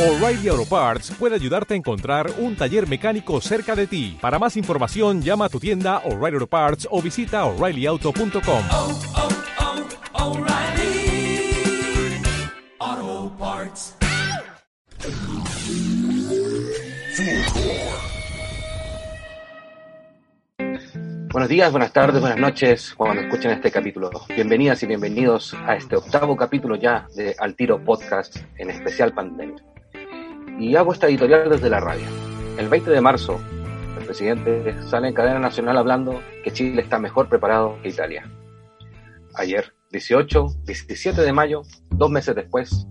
[0.00, 4.16] O'Reilly Auto Parts puede ayudarte a encontrar un taller mecánico cerca de ti.
[4.18, 8.62] Para más información, llama a tu tienda O'Reilly Auto Parts o visita oreillyauto.com.
[8.72, 8.98] oh,
[12.80, 13.94] oh, Parts.
[21.30, 24.10] Buenos días, buenas tardes, buenas noches cuando escuchen este capítulo.
[24.34, 29.69] Bienvenidas y bienvenidos a este octavo capítulo ya de Al Tiro Podcast en especial pandemia.
[30.60, 32.04] Y hago esta editorial desde la radio.
[32.58, 33.40] El 20 de marzo,
[33.98, 38.30] el presidente sale en cadena nacional hablando que Chile está mejor preparado que Italia.
[39.36, 42.86] Ayer, 18, 17 de mayo, dos meses después,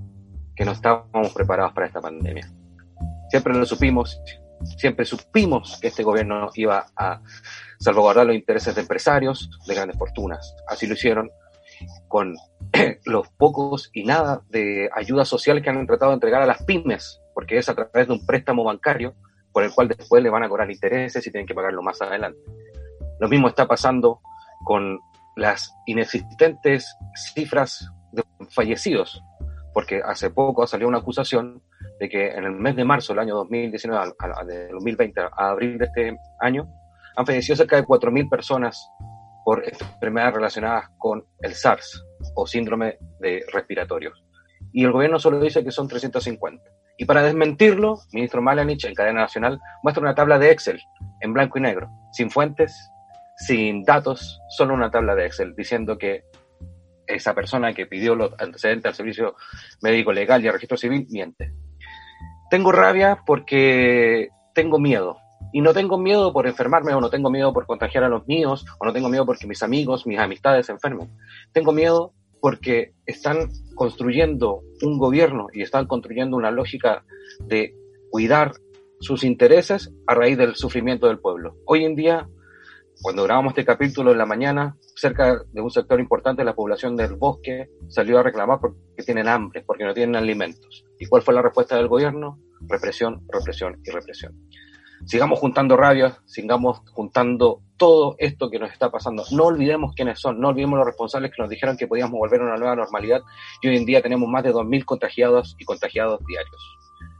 [0.56, 2.52] que no estábamos preparados para esta pandemia.
[3.30, 4.20] Siempre lo supimos,
[4.80, 7.22] siempre supimos que este gobierno iba a
[7.80, 10.56] salvaguardar los intereses de empresarios de grandes fortunas.
[10.68, 11.30] Así lo hicieron
[12.08, 12.36] con
[13.06, 17.22] los pocos y nada de ayudas sociales que han tratado de entregar a las pymes,
[17.40, 19.16] porque es a través de un préstamo bancario
[19.54, 22.38] por el cual después le van a cobrar intereses y tienen que pagarlo más adelante.
[23.18, 24.20] Lo mismo está pasando
[24.66, 25.00] con
[25.38, 26.94] las inexistentes
[27.34, 29.24] cifras de fallecidos,
[29.74, 31.64] porque hace poco salió una acusación
[31.98, 35.78] de que en el mes de marzo del año 2019, a, de 2020 a abril
[35.78, 36.68] de este año,
[37.16, 38.86] han fallecido cerca de 4.000 personas
[39.46, 42.04] por enfermedades relacionadas con el SARS
[42.36, 44.22] o síndrome de respiratorios.
[44.74, 46.79] Y el gobierno solo dice que son 350.
[47.00, 50.82] Y para desmentirlo, ministro Malanich, en cadena nacional, muestra una tabla de Excel
[51.22, 52.92] en blanco y negro, sin fuentes,
[53.38, 56.26] sin datos, solo una tabla de Excel, diciendo que
[57.08, 59.36] esa persona que pidió los antecedentes al servicio
[59.82, 61.54] médico legal y al registro civil miente.
[62.50, 65.20] Tengo rabia porque tengo miedo,
[65.54, 68.66] y no tengo miedo por enfermarme o no tengo miedo por contagiar a los míos
[68.78, 71.10] o no tengo miedo porque mis amigos, mis amistades se enfermen.
[71.54, 77.06] Tengo miedo porque están construyendo un gobierno y están construyendo una lógica
[77.40, 77.76] de
[78.10, 78.54] cuidar
[79.00, 81.56] sus intereses a raíz del sufrimiento del pueblo.
[81.66, 82.28] Hoy en día,
[83.02, 86.96] cuando grabamos este capítulo en la mañana, cerca de un sector importante de la población
[86.96, 90.86] del bosque salió a reclamar porque tienen hambre, porque no tienen alimentos.
[91.00, 92.40] ¿Y cuál fue la respuesta del gobierno?
[92.68, 94.36] Represión, represión y represión
[95.06, 99.24] sigamos juntando rabia, sigamos juntando todo esto que nos está pasando.
[99.32, 102.46] No olvidemos quiénes son, no olvidemos los responsables que nos dijeron que podíamos volver a
[102.46, 103.22] una nueva normalidad
[103.62, 106.78] y hoy en día tenemos más de 2.000 contagiados y contagiados diarios.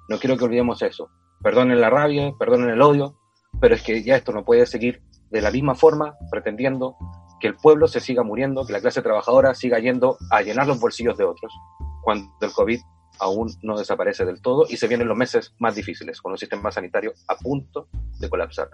[0.10, 1.10] No quiero que olvidemos eso.
[1.42, 3.16] Perdonen la rabia, perdonen el odio,
[3.62, 6.96] pero es que ya esto no puede seguir de la misma forma pretendiendo
[7.40, 10.80] que el pueblo se siga muriendo, que la clase trabajadora siga yendo a llenar los
[10.80, 11.54] bolsillos de otros,
[12.02, 12.80] cuando el COVID
[13.20, 16.72] aún no desaparece del todo y se vienen los meses más difíciles, con un sistema
[16.72, 17.88] sanitario a punto
[18.20, 18.70] de colapsar.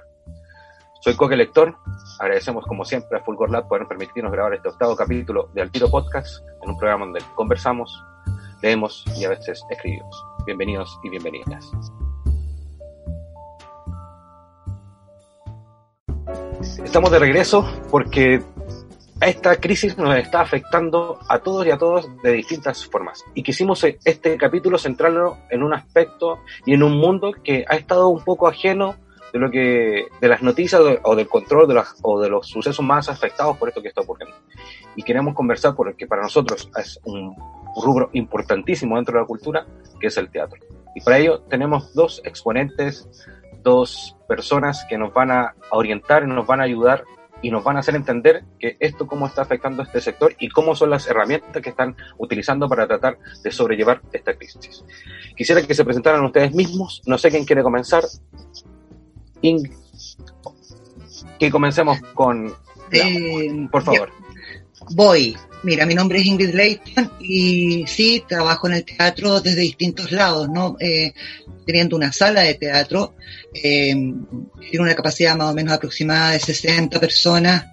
[1.02, 1.76] Soy Coque Lector,
[2.20, 6.44] agradecemos como siempre a Fulgor Lab por permitirnos grabar este octavo capítulo de Altiro Podcast,
[6.64, 8.04] en un programa donde conversamos,
[8.62, 10.24] leemos y a veces escribimos.
[10.46, 11.72] Bienvenidos y bienvenidas.
[16.84, 18.42] Estamos de regreso porque
[19.22, 23.24] esta crisis nos está afectando a todos y a todos de distintas formas.
[23.34, 28.10] Y quisimos este capítulo centrarlo en un aspecto y en un mundo que ha estado
[28.10, 28.96] un poco ajeno
[29.32, 32.86] de lo que de las noticias o del control de las, o de los sucesos
[32.86, 34.36] más afectados por esto que está ocurriendo.
[34.96, 37.36] Y queremos conversar por el que para nosotros es un
[37.76, 39.66] rubro importantísimo dentro de la cultura,
[40.00, 40.60] que es el teatro.
[40.94, 43.10] Y para ello tenemos dos exponentes,
[43.62, 47.04] dos personas que nos van a orientar y nos van a ayudar
[47.46, 50.50] y nos van a hacer entender que esto cómo está afectando a este sector y
[50.50, 54.84] cómo son las herramientas que están utilizando para tratar de sobrellevar esta crisis.
[55.38, 58.04] Quisiera que se presentaran ustedes mismos, no sé quién quiere comenzar.
[59.44, 59.62] In...
[61.38, 62.52] Que comencemos con...
[62.92, 64.10] Eh, por favor.
[64.96, 65.38] Voy.
[65.66, 70.48] Mira, mi nombre es Ingrid Leighton y sí, trabajo en el teatro desde distintos lados,
[70.48, 70.78] ¿no?
[70.80, 71.12] Eh,
[71.66, 73.16] teniendo una sala de teatro,
[73.52, 73.96] eh,
[74.70, 77.66] tiene una capacidad más o menos aproximada de 60 personas.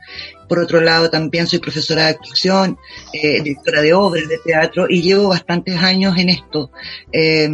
[0.48, 2.78] Por otro lado, también soy profesora de actuación,
[3.12, 6.70] eh, directora de obras de teatro y llevo bastantes años en esto.
[7.12, 7.46] Eh,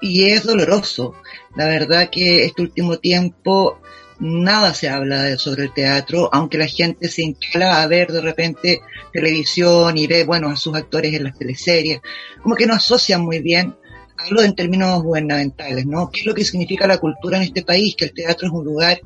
[0.00, 1.14] y es doloroso.
[1.56, 3.80] La verdad que este último tiempo
[4.18, 8.80] nada se habla sobre el teatro, aunque la gente se instala a ver de repente
[9.12, 12.00] televisión y ve, bueno, a sus actores en las teleseries,
[12.42, 13.74] como que no asocian muy bien
[14.18, 16.10] hablo en términos gubernamentales, ¿no?
[16.10, 17.94] ¿Qué es lo que significa la cultura en este país?
[17.96, 19.00] Que el teatro es un lugar,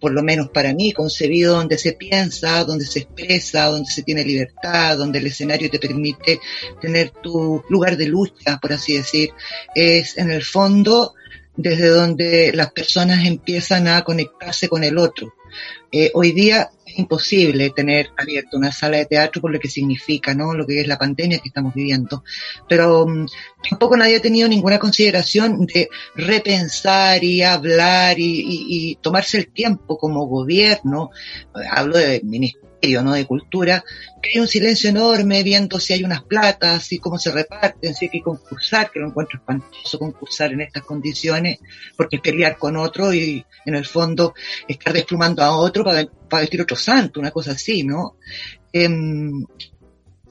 [0.00, 4.24] por lo menos para mí, concebido donde se piensa, donde se expresa, donde se tiene
[4.24, 6.40] libertad, donde el escenario te permite
[6.80, 9.30] tener tu lugar de lucha, por así decir.
[9.74, 11.14] Es en el fondo
[11.56, 15.34] desde donde las personas empiezan a conectarse con el otro.
[15.92, 20.34] Eh, hoy día es imposible tener abierta una sala de teatro por lo que significa,
[20.34, 20.52] ¿no?
[20.52, 22.24] Lo que es la pandemia que estamos viviendo.
[22.68, 23.26] Pero mm,
[23.70, 29.48] tampoco nadie ha tenido ninguna consideración de repensar y hablar y, y- y tomarse el
[29.52, 31.10] tiempo como gobierno,
[31.70, 32.20] hablo de
[32.84, 33.12] ministerio, ¿no?
[33.14, 33.84] De cultura,
[34.22, 38.06] que hay un silencio enorme viendo si hay unas platas, y cómo se reparten, si
[38.06, 41.58] hay que concursar, que lo encuentro espantoso concursar en estas condiciones,
[41.96, 44.34] porque es pelear con otro y en el fondo
[44.68, 48.16] estar desplumando a otro para, para vestir otro santo, una cosa así, ¿no?
[48.72, 49.44] Em,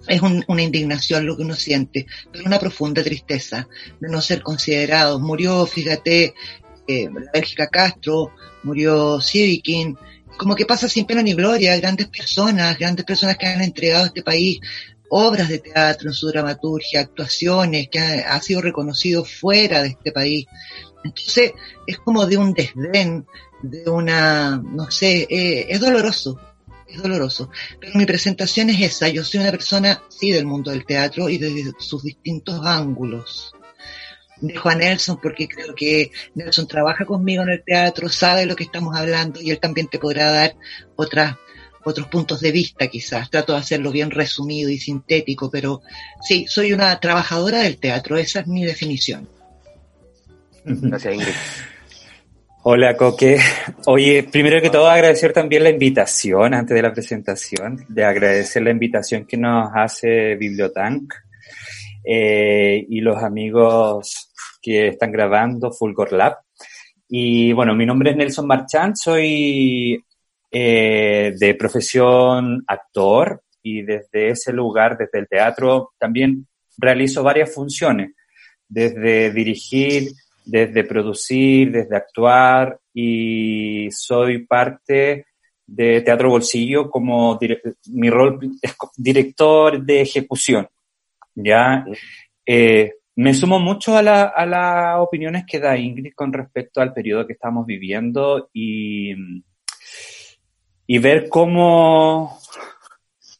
[0.08, 3.68] es un- una indignación lo que uno siente, pero una profunda tristeza
[4.00, 5.22] de no ser considerados.
[5.22, 6.34] Murió, fíjate,
[6.88, 8.32] eh, la Bélgica Castro,
[8.64, 9.98] murió Sidikin,
[10.38, 14.07] como que pasa sin pena ni gloria, grandes personas, grandes personas que han entregado a
[14.07, 14.59] este país
[15.15, 20.12] obras de teatro en su dramaturgia, actuaciones, que ha, ha sido reconocido fuera de este
[20.12, 20.47] país.
[21.03, 21.53] Entonces,
[21.85, 23.27] es como de un desdén,
[23.62, 26.39] de una, no sé, eh, es doloroso,
[26.88, 27.50] es doloroso.
[27.80, 31.38] Pero mi presentación es esa, yo soy una persona, sí, del mundo del teatro y
[31.38, 33.53] desde sus distintos ángulos.
[34.44, 38.56] Dejo a Nelson porque creo que Nelson trabaja conmigo en el teatro, sabe de lo
[38.56, 40.56] que estamos hablando y él también te podrá dar
[40.98, 41.38] otras
[41.86, 43.30] otros puntos de vista quizás.
[43.30, 45.81] Trato de hacerlo bien resumido y sintético, pero
[46.22, 49.28] sí, soy una trabajadora del teatro, esa es mi definición.
[50.66, 51.34] Gracias, Ingrid.
[52.66, 53.40] Hola, Coque.
[53.88, 58.72] Oye, primero que todo agradecer también la invitación antes de la presentación, de agradecer la
[58.72, 61.13] invitación que nos hace Bibliotank
[62.06, 64.23] eh, y los amigos
[64.63, 66.38] que están grabando Fulgor Lab.
[67.10, 70.04] Y bueno, mi nombre es Nelson Marchand, soy
[70.50, 78.13] eh, de profesión actor y desde ese lugar, desde el teatro, también realizo varias funciones,
[78.68, 80.12] desde dirigir,
[80.45, 85.27] desde producir, desde actuar y soy parte
[85.66, 87.39] de Teatro Bolsillo como
[87.92, 90.68] mi rol es director de ejecución.
[91.36, 91.86] ¿ya?
[92.45, 97.27] Eh, me sumo mucho a, a las opiniones que da Ingrid con respecto al periodo
[97.27, 99.13] que estamos viviendo y,
[100.88, 102.39] y ver cómo,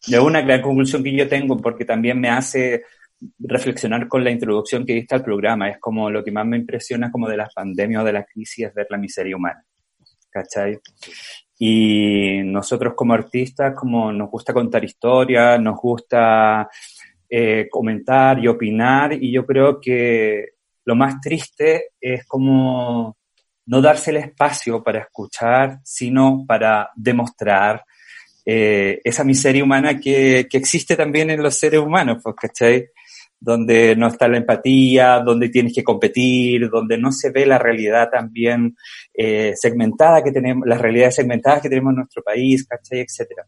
[0.08, 2.84] de una gran conclusión que yo tengo, porque también me hace
[3.40, 5.70] reflexionar con la introducción que diste al programa.
[5.70, 8.68] Es como lo que más me impresiona como de las pandemias o de las crisis
[8.68, 9.64] es ver la miseria humana.
[10.30, 10.80] ¿Cachai?
[11.60, 16.68] Y nosotros como artistas, como nos gusta contar historias, nos gusta
[17.36, 20.50] eh, comentar y opinar, y yo creo que
[20.86, 23.18] lo más triste es como
[23.66, 27.84] no darse el espacio para escuchar, sino para demostrar
[28.46, 32.90] eh, esa miseria humana que, que existe también en los seres humanos, pues, ¿cachai?
[33.40, 38.12] Donde no está la empatía, donde tienes que competir, donde no se ve la realidad
[38.12, 38.76] también
[39.12, 43.00] eh, segmentada que tenemos, las realidades segmentadas que tenemos en nuestro país, ¿cachai?
[43.00, 43.44] Etcétera.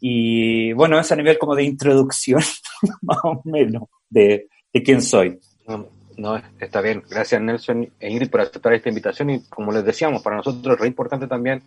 [0.00, 2.42] Y bueno, es a nivel como de introducción,
[3.02, 5.38] más o menos, de, de quién soy.
[6.18, 7.04] No, está bien.
[7.08, 9.30] Gracias, Nelson e Ingrid, por aceptar esta invitación.
[9.30, 11.62] Y como les decíamos, para nosotros es re importante también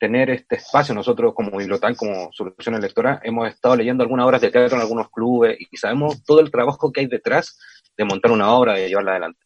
[0.00, 0.92] tener este espacio.
[0.96, 5.10] Nosotros, como Bibliotan, como Solución Electora, hemos estado leyendo algunas obras de teatro en algunos
[5.10, 7.56] clubes y sabemos todo el trabajo que hay detrás
[7.96, 9.43] de montar una obra, de llevarla adelante.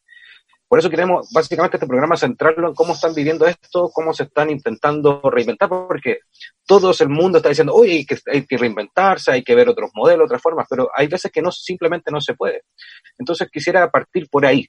[0.68, 4.50] Por eso queremos básicamente este programa centrarlo en cómo están viviendo esto, cómo se están
[4.50, 6.18] intentando reinventar, porque
[6.66, 9.90] todo el mundo está diciendo, oye, hay que, hay que reinventarse, hay que ver otros
[9.94, 12.64] modelos, otras formas, pero hay veces que no simplemente no se puede.
[13.16, 14.68] Entonces quisiera partir por ahí.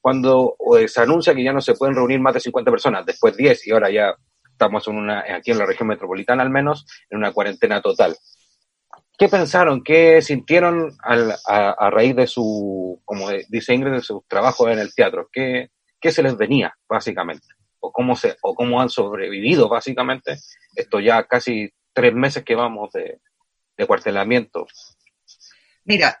[0.00, 3.36] Cuando eh, se anuncia que ya no se pueden reunir más de 50 personas, después
[3.36, 4.14] 10 y ahora ya
[4.50, 8.16] estamos en una, aquí en la región metropolitana al menos, en una cuarentena total.
[9.18, 9.82] ¿Qué pensaron?
[9.82, 14.78] ¿Qué sintieron al, a, a, raíz de su, como dice Ingrid, de su trabajo en
[14.78, 15.28] el teatro?
[15.32, 15.70] ¿Qué,
[16.00, 17.46] qué se les venía, básicamente?
[17.80, 20.38] ¿O cómo, se, ¿O cómo han sobrevivido, básicamente,
[20.76, 23.20] estos ya casi tres meses que vamos de,
[23.76, 24.68] de cuartelamiento?
[25.84, 26.20] Mira,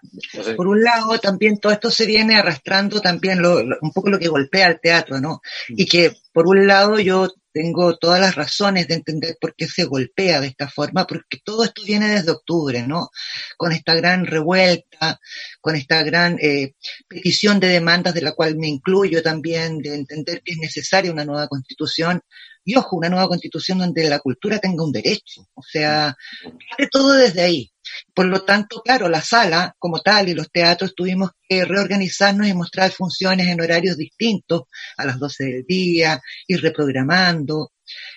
[0.56, 4.18] por un lado también todo esto se viene arrastrando también lo, lo, un poco lo
[4.18, 5.40] que golpea al teatro, ¿no?
[5.68, 9.82] Y que por un lado yo tengo todas las razones de entender por qué se
[9.82, 13.10] golpea de esta forma, porque todo esto viene desde octubre, ¿no?
[13.56, 15.18] Con esta gran revuelta,
[15.60, 16.74] con esta gran eh,
[17.08, 21.24] petición de demandas de la cual me incluyo también, de entender que es necesaria una
[21.24, 22.20] nueva constitución,
[22.64, 26.16] y ojo, una nueva constitución donde la cultura tenga un derecho, o sea,
[26.92, 27.72] todo desde ahí.
[28.14, 32.54] Por lo tanto, claro, la sala como tal y los teatros tuvimos que reorganizarnos y
[32.54, 34.62] mostrar funciones en horarios distintos,
[34.96, 37.72] a las 12 del día, ir reprogramando.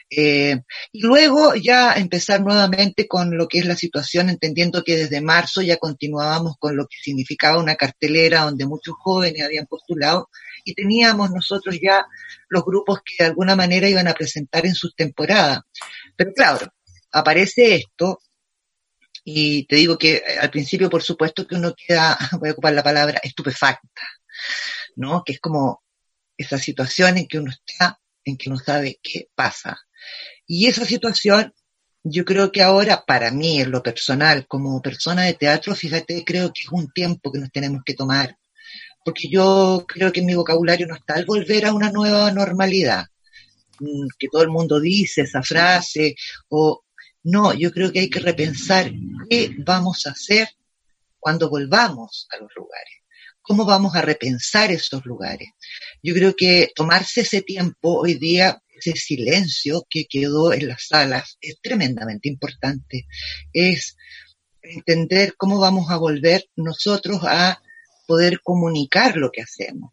[0.10, 0.58] Eh,
[0.92, 5.62] y luego ya empezar nuevamente con lo que es la situación, entendiendo que desde marzo
[5.62, 10.30] ya continuábamos con lo que significaba una cartelera donde muchos jóvenes habían postulado
[10.66, 12.06] y teníamos nosotros ya
[12.50, 15.62] los grupos que de alguna manera iban a presentar en sus temporadas.
[16.16, 16.68] Pero claro,
[17.12, 18.20] aparece esto
[19.24, 22.74] y te digo que eh, al principio, por supuesto, que uno queda, voy a ocupar
[22.74, 24.02] la palabra, estupefacta,
[24.96, 25.24] ¿no?
[25.24, 25.84] Que es como
[26.38, 29.80] esa situación en que uno está, en que no sabe qué pasa.
[30.48, 31.54] Y esa situación,
[32.04, 36.52] yo creo que ahora, para mí, en lo personal, como persona de teatro, fíjate, creo
[36.52, 38.38] que es un tiempo que nos tenemos que tomar.
[39.06, 43.06] Porque yo creo que mi vocabulario no está el volver a una nueva normalidad
[43.80, 46.16] mm, que todo el mundo dice esa frase,
[46.50, 46.84] o
[47.24, 48.92] no, yo creo que hay que repensar
[49.30, 50.50] qué vamos a hacer
[51.20, 52.94] cuando volvamos a los lugares.
[53.42, 55.50] ¿Cómo vamos a repensar esos lugares?
[56.02, 61.38] Yo creo que tomarse ese tiempo hoy día, ese silencio que quedó en las salas,
[61.42, 63.08] es tremendamente importante.
[63.54, 63.98] Es
[64.62, 67.62] entender cómo vamos a volver nosotros a
[68.08, 69.92] poder comunicar lo que hacemos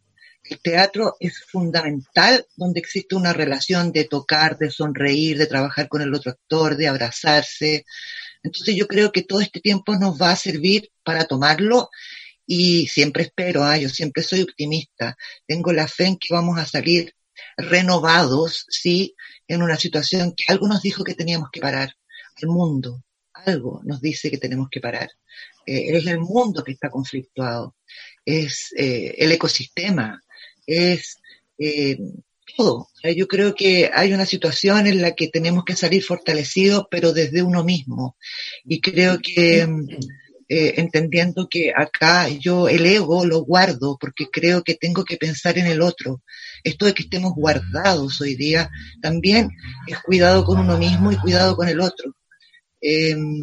[0.51, 6.03] el teatro es fundamental donde existe una relación de tocar, de sonreír, de trabajar con
[6.03, 7.85] el otro actor, de abrazarse.
[8.43, 11.91] Entonces yo creo que todo este tiempo nos va a servir para tomarlo
[12.47, 16.65] y siempre espero, ah, yo siempre soy optimista, tengo la fe en que vamos a
[16.65, 17.15] salir
[17.57, 19.15] renovados, sí,
[19.47, 21.95] en una situación que algo nos dijo que teníamos que parar,
[22.41, 25.11] el mundo, algo nos dice que tenemos que parar.
[25.67, 27.77] Eh, es el mundo que está conflictuado,
[28.25, 30.23] es eh, el ecosistema,
[30.69, 31.19] es
[31.59, 31.99] eh,
[32.57, 32.89] todo.
[33.17, 37.43] yo creo que hay una situación en la que tenemos que salir fortalecidos, pero desde
[37.43, 38.17] uno mismo.
[38.65, 39.67] Y creo que
[40.51, 45.59] eh, entendiendo que acá yo el ego lo guardo porque creo que tengo que pensar
[45.59, 46.23] en el otro.
[46.65, 48.71] Esto de que estemos guardados hoy día
[49.03, 49.51] también
[49.87, 52.15] es cuidado con uno mismo y cuidado con el otro.
[52.81, 53.41] Em,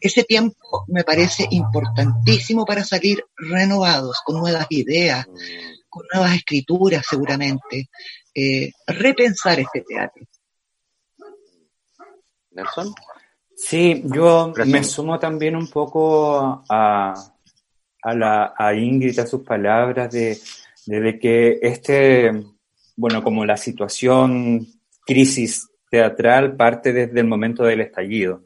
[0.00, 5.26] ese tiempo me parece importantísimo para salir renovados, con nuevas ideas,
[5.96, 7.88] con nuevas escrituras seguramente,
[8.34, 10.26] eh, repensar este teatro.
[12.50, 12.92] Nelson.
[13.56, 17.14] Sí, yo me sumo también un poco a,
[18.02, 20.38] a, la, a Ingrid, a sus palabras de,
[20.84, 22.44] de que este,
[22.94, 24.66] bueno, como la situación
[25.06, 28.42] crisis teatral parte desde el momento del estallido,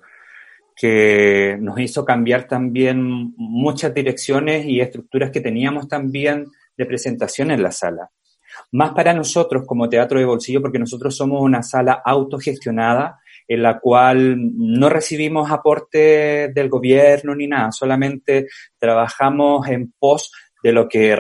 [0.77, 6.47] que nos hizo cambiar también muchas direcciones y estructuras que teníamos también
[6.77, 8.11] de presentación en la sala.
[8.73, 13.81] Más para nosotros como teatro de bolsillo, porque nosotros somos una sala autogestionada en la
[13.81, 18.47] cual no recibimos aporte del gobierno ni nada, solamente
[18.79, 20.31] trabajamos en pos
[20.63, 21.17] de lo que,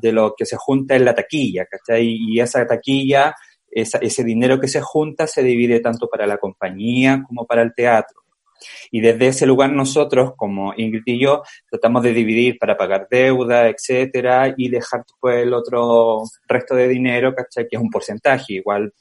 [0.00, 2.16] de lo que se junta en la taquilla, ¿cachai?
[2.18, 3.34] Y esa taquilla,
[3.70, 8.25] ese dinero que se junta se divide tanto para la compañía como para el teatro.
[8.90, 13.68] Y desde ese lugar nosotros, como Ingrid y yo, tratamos de dividir para pagar deuda,
[13.68, 17.66] etcétera, y dejar después el otro resto de dinero, ¿cachai?
[17.68, 18.92] Que es un porcentaje igual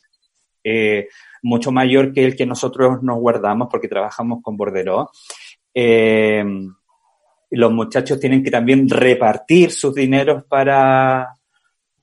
[0.63, 1.07] eh,
[1.43, 5.11] mucho mayor que el que nosotros nos guardamos porque trabajamos con Borderó.
[5.73, 6.43] Eh,
[7.51, 11.35] los muchachos tienen que también repartir sus dineros para,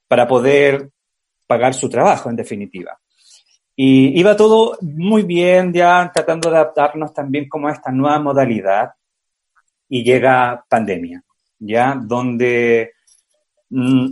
[0.06, 0.90] para poder
[1.46, 2.98] pagar su trabajo, en definitiva.
[3.74, 8.92] Y iba todo muy bien, ya tratando de adaptarnos también como a esta nueva modalidad.
[9.88, 11.22] Y llega pandemia,
[11.58, 12.92] ya, donde
[13.70, 14.06] mm,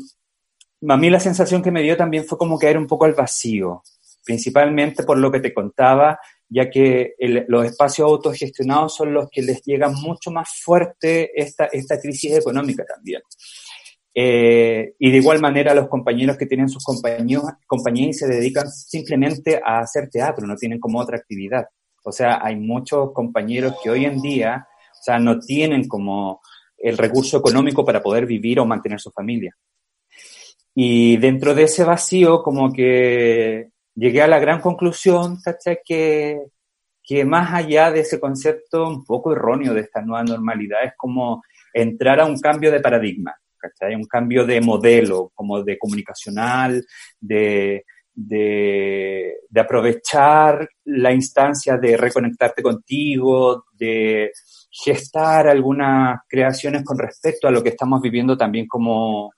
[0.89, 3.83] a mí la sensación que me dio también fue como caer un poco al vacío,
[4.25, 7.15] principalmente por lo que te contaba, ya que
[7.49, 12.85] los espacios autogestionados son los que les llega mucho más fuerte esta, esta crisis económica
[12.85, 13.23] también.
[14.23, 18.71] Eh, y de igual manera los compañeros que tienen sus compañías, compañías y se dedican
[18.71, 21.65] simplemente a hacer teatro, no tienen como otra actividad.
[22.05, 26.43] O sea, hay muchos compañeros que hoy en día, o sea, no tienen como
[26.77, 29.57] el recurso económico para poder vivir o mantener su familia.
[30.75, 35.79] Y dentro de ese vacío, como que llegué a la gran conclusión, ¿cachai?
[35.83, 36.43] Que,
[37.03, 41.43] que más allá de ese concepto un poco erróneo de esta nueva normalidad, es como
[41.73, 43.35] entrar a un cambio de paradigma.
[43.61, 43.95] ¿Cachai?
[43.95, 46.85] Un cambio de modelo, como de comunicacional,
[47.21, 54.33] de, de, de, aprovechar la instancia de reconectarte contigo, de
[54.71, 59.33] gestar algunas creaciones con respecto a lo que estamos viviendo también como,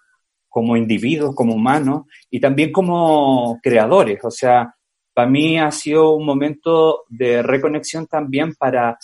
[0.49, 4.21] como individuos, como humanos y también como creadores.
[4.23, 4.75] O sea,
[5.15, 8.99] para mí ha sido un momento de reconexión también para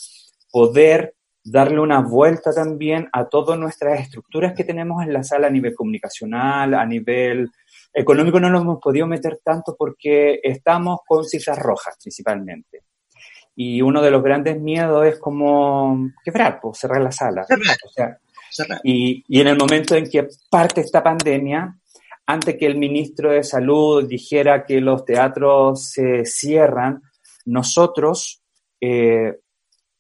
[0.50, 1.14] poder
[1.50, 5.75] darle una vuelta también a todas nuestras estructuras que tenemos en la sala a nivel
[5.75, 7.50] comunicacional, a nivel
[7.93, 12.83] económico no nos hemos podido meter tanto porque estamos con cifras rojas principalmente.
[13.57, 17.45] Y uno de los grandes miedos es como quebrar, pues, cerrar la sala.
[17.45, 17.76] Cerrar.
[17.85, 18.19] O sea,
[18.50, 18.81] Cerrar.
[18.85, 21.76] y, y en el momento en que parte esta pandemia,
[22.26, 27.02] antes que el ministro de Salud dijera que los teatros se cierran,
[27.47, 28.43] nosotros,
[28.81, 29.38] eh,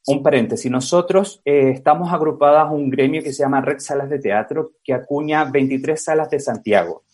[0.08, 4.18] un paréntesis, nosotros eh, estamos agrupadas a un gremio que se llama Red Salas de
[4.18, 7.04] Teatro, que acuña 23 salas de Santiago,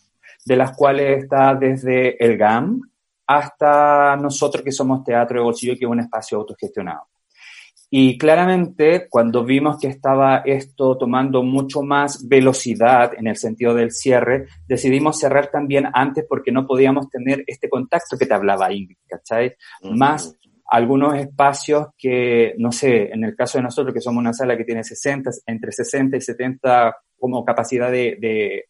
[0.45, 2.81] de las cuales está desde el GAM
[3.27, 7.09] hasta nosotros que somos Teatro de Bolsillo, que es un espacio autogestionado.
[7.91, 13.93] Y claramente, cuando vimos que estaba esto tomando mucho más velocidad en el sentido del
[13.93, 18.99] cierre, decidimos cerrar también antes porque no podíamos tener este contacto que te hablaba Ingrid,
[19.07, 19.55] ¿cachai?
[19.83, 20.37] Más
[20.75, 24.64] algunos espacios que, no sé, en el caso de nosotros, que somos una sala que
[24.64, 28.64] tiene 60, entre 60 y 70 como capacidad de, de,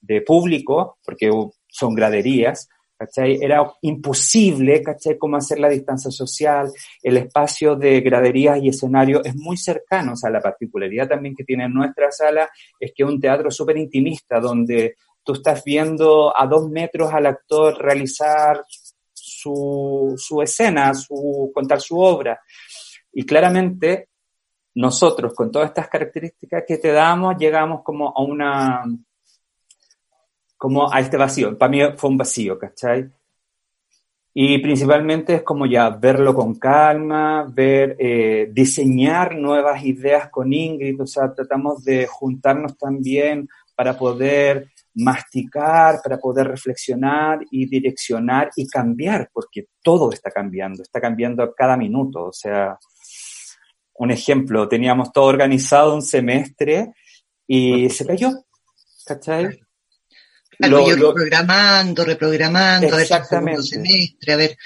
[0.00, 1.30] de público, porque
[1.68, 3.38] son graderías, ¿cachai?
[3.42, 5.18] Era imposible, ¿cachai?
[5.18, 6.70] Cómo hacer la distancia social,
[7.02, 11.44] el espacio de graderías y escenario es muy cercano, o sea, la particularidad también que
[11.44, 12.48] tiene nuestra sala
[12.78, 17.26] es que es un teatro súper intimista, donde tú estás viendo a dos metros al
[17.26, 18.64] actor realizar
[19.42, 22.40] su, escena, su, contar su obra.
[23.12, 24.08] Y claramente
[24.74, 28.84] nosotros, con todas estas características que te damos, llegamos como a una,
[30.56, 31.56] como a este vacío.
[31.56, 33.10] Para mí fue un vacío, ¿cachai?
[34.32, 41.00] Y principalmente es como ya verlo con calma, ver, eh, diseñar nuevas ideas con Ingrid,
[41.00, 48.66] o sea, tratamos de juntarnos también para poder masticar, para poder reflexionar y direccionar y
[48.68, 52.78] cambiar, porque todo está cambiando, está cambiando a cada minuto, o sea,
[53.94, 56.92] un ejemplo, teníamos todo organizado un semestre
[57.46, 58.30] y se cayó,
[59.04, 59.60] ¿cachai?
[60.58, 63.62] Claro, Lo- yo lo- reprogramando, reprogramando, a ver si el segundo Exactamente.
[63.62, 64.56] semestre, a ver,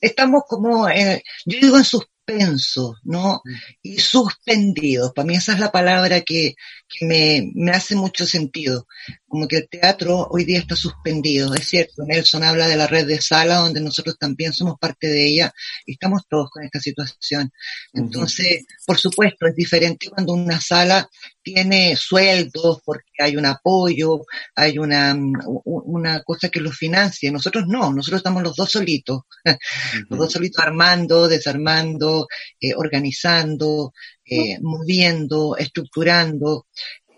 [0.00, 3.42] estamos como, eh, yo digo en suspenso, ¿no?
[3.82, 6.54] Y suspendidos, para mí esa es la palabra que,
[6.88, 8.86] que me, me hace mucho sentido,
[9.32, 13.06] como que el teatro hoy día está suspendido, es cierto, Nelson habla de la red
[13.06, 15.54] de sala donde nosotros también somos parte de ella
[15.86, 17.50] y estamos todos con esta situación.
[17.94, 21.08] Entonces, por supuesto, es diferente cuando una sala
[21.42, 25.32] tiene sueldos porque hay un apoyo, hay una, mm,
[25.64, 27.32] una cosa que lo financie.
[27.32, 29.22] Nosotros no, nosotros estamos los dos solitos,
[30.10, 32.28] los dos solitos armando, desarmando,
[32.60, 36.66] eh, organizando, eh, moviendo, estructurando.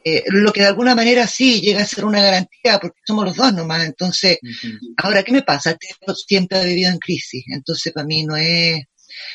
[0.07, 3.37] Eh, lo que de alguna manera sí llega a ser una garantía porque somos los
[3.37, 3.85] dos nomás.
[3.87, 4.39] Entonces.
[4.99, 5.71] Ahora, ¿qué me pasa?
[5.71, 8.83] El teatro siempre ha vivido en crisis, entonces para mí no es,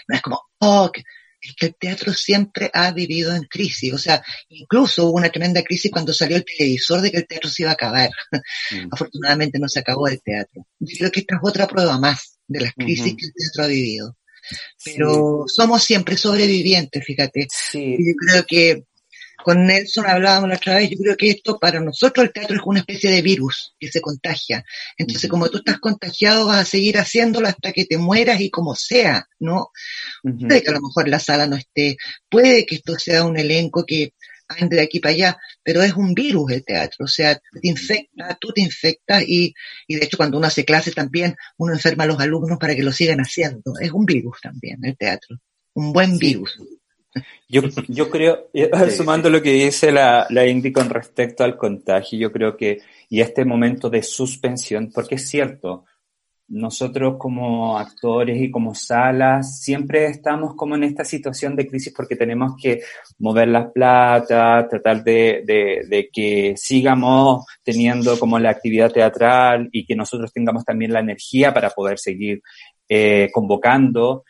[0.08, 1.04] no es como, oh, que-
[1.42, 5.64] es que el teatro siempre ha vivido en crisis, o sea, incluso hubo una tremenda
[5.64, 8.10] crisis cuando salió el televisor de que el teatro se iba a acabar.
[8.72, 8.90] Mm.
[8.92, 10.68] Afortunadamente no se acabó el teatro.
[10.80, 13.68] Yo creo que esta es otra prueba más de las crisis que el teatro ha
[13.68, 14.18] vivido.
[14.84, 17.48] Pero somos siempre sobrevivientes, fíjate.
[17.50, 18.84] Sí, Y yo creo que
[19.44, 22.62] con Nelson hablábamos la otra vez, yo creo que esto para nosotros el teatro es
[22.66, 24.64] una especie de virus que se contagia.
[24.98, 28.76] Entonces, como tú estás contagiado, vas a seguir haciéndolo hasta que te mueras y como
[28.76, 29.70] sea, ¿no?
[30.48, 31.98] Puede que a lo mejor la sala no esté,
[32.30, 34.14] puede que esto sea un elenco que
[34.50, 38.36] ande de aquí para allá, pero es un virus el teatro, o sea, te infecta,
[38.42, 39.54] tú te infectas y,
[39.88, 42.82] y de hecho cuando uno hace clases también, uno enferma a los alumnos para que
[42.82, 43.74] lo sigan haciendo.
[43.80, 45.38] Es un virus también el teatro,
[45.76, 46.20] un buen Sí.
[46.20, 46.58] virus.
[47.48, 52.20] Yo, yo creo, eh, sumando lo que dice la, la Indy con respecto al contagio,
[52.20, 52.80] yo creo que,
[53.10, 55.86] y este momento de suspensión, porque es cierto,
[56.50, 62.16] nosotros como actores y como salas siempre estamos como en esta situación de crisis porque
[62.16, 62.82] tenemos que
[63.20, 69.86] mover las plata, tratar de, de, de que sigamos teniendo como la actividad teatral y
[69.86, 72.42] que nosotros tengamos también la energía para poder seguir
[72.88, 74.24] eh, convocando.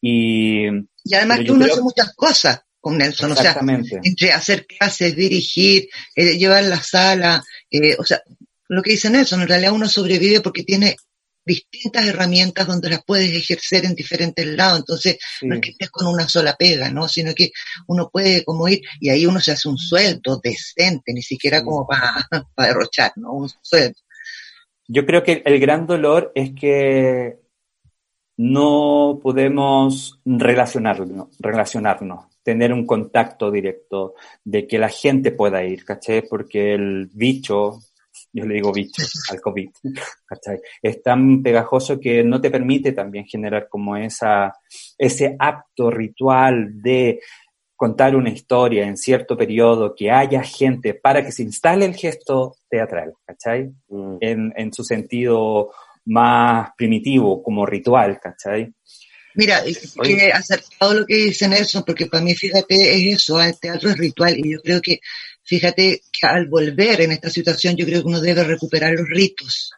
[0.00, 0.66] Y
[1.04, 3.56] Y además que uno creo- hace muchas cosas con Nelson, o sea,
[4.02, 8.20] entre hacer clases, dirigir, eh, llevar la sala, eh, o sea,
[8.68, 10.96] lo que dice Nelson, en realidad uno sobrevive porque tiene
[11.44, 15.46] distintas herramientas donde las puedes ejercer en diferentes lados, entonces Sí.
[15.46, 17.08] no es que estés con una sola pega, ¿no?
[17.08, 17.50] Sino que
[17.88, 21.64] uno puede como ir y ahí uno se hace un sueldo decente, ni siquiera Sí.
[21.64, 23.32] como para derrochar, ¿no?
[23.32, 23.98] Un sueldo.
[24.88, 27.38] Yo creo que el gran dolor es que
[28.42, 36.22] no podemos relacionarnos, relacionarnos, tener un contacto directo, de que la gente pueda ir, ¿cachai?
[36.28, 37.78] Porque el bicho,
[38.32, 39.00] yo le digo bicho
[39.30, 39.70] al COVID,
[40.26, 40.60] ¿cachai?
[40.82, 44.52] Es tan pegajoso que no te permite también generar como esa,
[44.98, 47.20] ese acto ritual de
[47.76, 52.56] contar una historia en cierto periodo, que haya gente para que se instale el gesto
[52.68, 53.72] teatral, ¿cachai?
[53.88, 54.16] Mm.
[54.20, 55.70] En, en su sentido
[56.06, 58.72] más primitivo, como ritual, ¿cachai?
[59.34, 59.62] Mira,
[60.02, 63.96] que acertado lo que dice Nelson, porque para mí, fíjate, es eso, el teatro es
[63.96, 65.00] ritual, y yo creo que,
[65.42, 69.72] fíjate, que al volver en esta situación, yo creo que uno debe recuperar los ritos.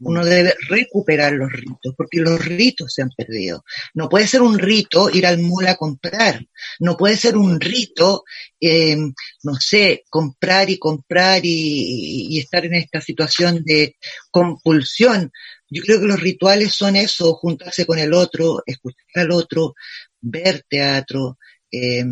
[0.00, 3.64] Uno debe recuperar los ritos, porque los ritos se han perdido.
[3.94, 6.44] No puede ser un rito ir al mall a comprar.
[6.80, 8.24] No puede ser un rito,
[8.60, 8.96] eh,
[9.42, 13.96] no sé, comprar y comprar y, y estar en esta situación de
[14.30, 15.32] compulsión.
[15.68, 19.74] Yo creo que los rituales son eso, juntarse con el otro, escuchar al otro,
[20.20, 21.38] ver teatro,
[21.70, 22.04] eh,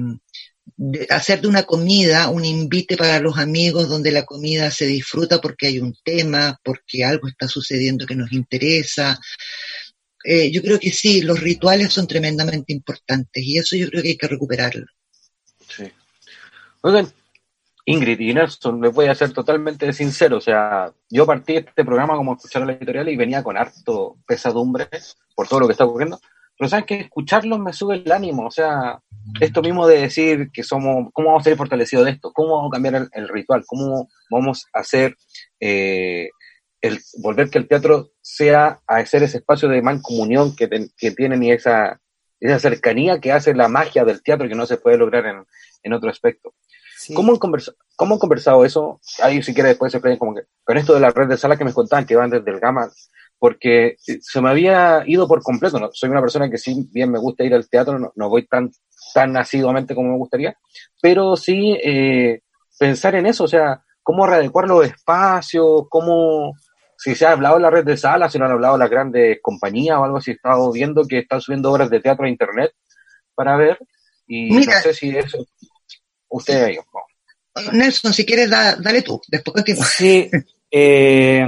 [1.10, 5.68] hacer de una comida un invite para los amigos donde la comida se disfruta porque
[5.68, 9.18] hay un tema, porque algo está sucediendo que nos interesa.
[10.24, 14.08] Eh, yo creo que sí, los rituales son tremendamente importantes y eso yo creo que
[14.10, 14.86] hay que recuperarlo.
[15.68, 15.84] Sí.
[16.80, 17.12] Oigan,
[17.86, 20.38] Ingrid y Nelson, les voy a ser totalmente sincero.
[20.38, 24.88] O sea, yo partí este programa como escuchar la editorial y venía con harto pesadumbre
[25.34, 26.18] por todo lo que está ocurriendo.
[26.58, 28.46] Pero saben que escucharlos me sube el ánimo.
[28.46, 29.00] O sea,
[29.40, 32.32] esto mismo de decir que somos, ¿cómo vamos a ser fortalecidos de esto?
[32.32, 33.64] ¿Cómo vamos a cambiar el, el ritual?
[33.66, 35.16] ¿Cómo vamos a hacer,
[35.60, 36.28] eh,
[36.80, 41.10] el, volver que el teatro sea a ser ese espacio de mancomunión que, ten- que
[41.10, 41.98] tienen y esa,
[42.40, 45.44] esa cercanía que hace la magia del teatro que no se puede lograr en,
[45.82, 46.54] en otro aspecto?
[46.96, 47.14] Sí.
[47.14, 49.00] ¿Cómo han, conversa- ¿Cómo han conversado eso?
[49.22, 51.58] Ahí si quieres después se explayan como que con esto de la red de salas
[51.58, 52.88] que me contaban que van desde el Gama,
[53.44, 55.78] porque eh, se me había ido por completo.
[55.78, 55.90] ¿no?
[55.92, 58.70] Soy una persona que sí bien me gusta ir al teatro, no, no voy tan,
[59.12, 60.56] tan asiduamente como me gustaría,
[61.02, 62.40] pero sí eh,
[62.78, 66.54] pensar en eso, o sea, cómo readecuar los espacios, cómo,
[66.96, 69.40] si se ha hablado en la red de salas, si no han hablado las grandes
[69.42, 72.72] compañías o algo, si he estado viendo que están subiendo obras de teatro a internet
[73.34, 73.78] para ver,
[74.26, 74.76] y Mira.
[74.76, 75.44] no sé si eso,
[76.30, 76.78] ustedes ahí.
[77.74, 79.84] Nelson, si quieres, da- dale tú, después continúa.
[79.84, 80.30] Sí,
[80.70, 81.46] eh,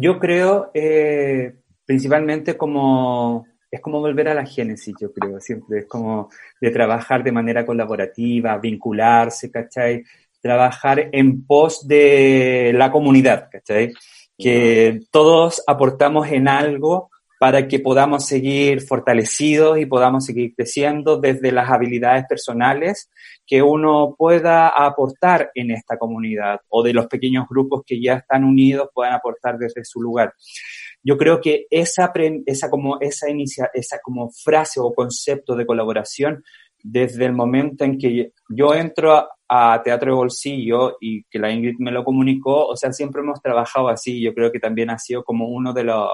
[0.00, 5.86] yo creo eh, principalmente como es como volver a la génesis, yo creo, siempre es
[5.86, 6.30] como
[6.60, 10.04] de trabajar de manera colaborativa, vincularse, ¿cachai?
[10.40, 13.92] Trabajar en pos de la comunidad, ¿cachai?
[14.38, 21.52] Que todos aportamos en algo para que podamos seguir fortalecidos y podamos seguir creciendo desde
[21.52, 23.10] las habilidades personales
[23.46, 28.44] que uno pueda aportar en esta comunidad o de los pequeños grupos que ya están
[28.44, 30.34] unidos puedan aportar desde su lugar.
[31.02, 32.12] Yo creo que esa,
[32.44, 36.42] esa, como, esa, inicia, esa como frase o concepto de colaboración,
[36.82, 41.50] desde el momento en que yo entro a, a Teatro de Bolsillo y que la
[41.50, 44.20] Ingrid me lo comunicó, o sea, siempre hemos trabajado así.
[44.20, 46.08] Yo creo que también ha sido como uno de los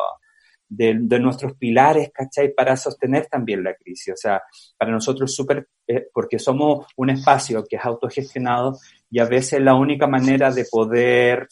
[0.69, 2.53] de, nuestros pilares, ¿cachai?
[2.55, 4.15] Para sostener también la crisis.
[4.15, 4.43] O sea,
[4.77, 8.79] para nosotros súper, eh, porque somos un espacio que es autogestionado
[9.11, 11.49] y a veces la única manera de poder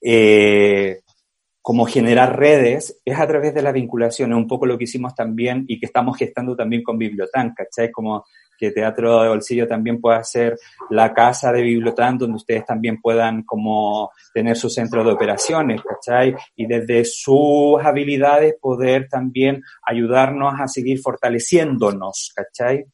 [0.00, 1.00] eh,
[1.60, 5.14] como generar redes es a través de la vinculación, es un poco lo que hicimos
[5.14, 7.90] también y que estamos gestando también con Bibliotán, ¿cachai?
[7.90, 8.24] Como
[8.58, 10.58] que Teatro de Bolsillo también pueda ser
[10.90, 16.34] la casa de Bibliotán donde ustedes también puedan como tener su centro de operaciones, ¿cachai?
[16.56, 22.84] Y desde sus habilidades poder también ayudarnos a seguir fortaleciéndonos, ¿cachai?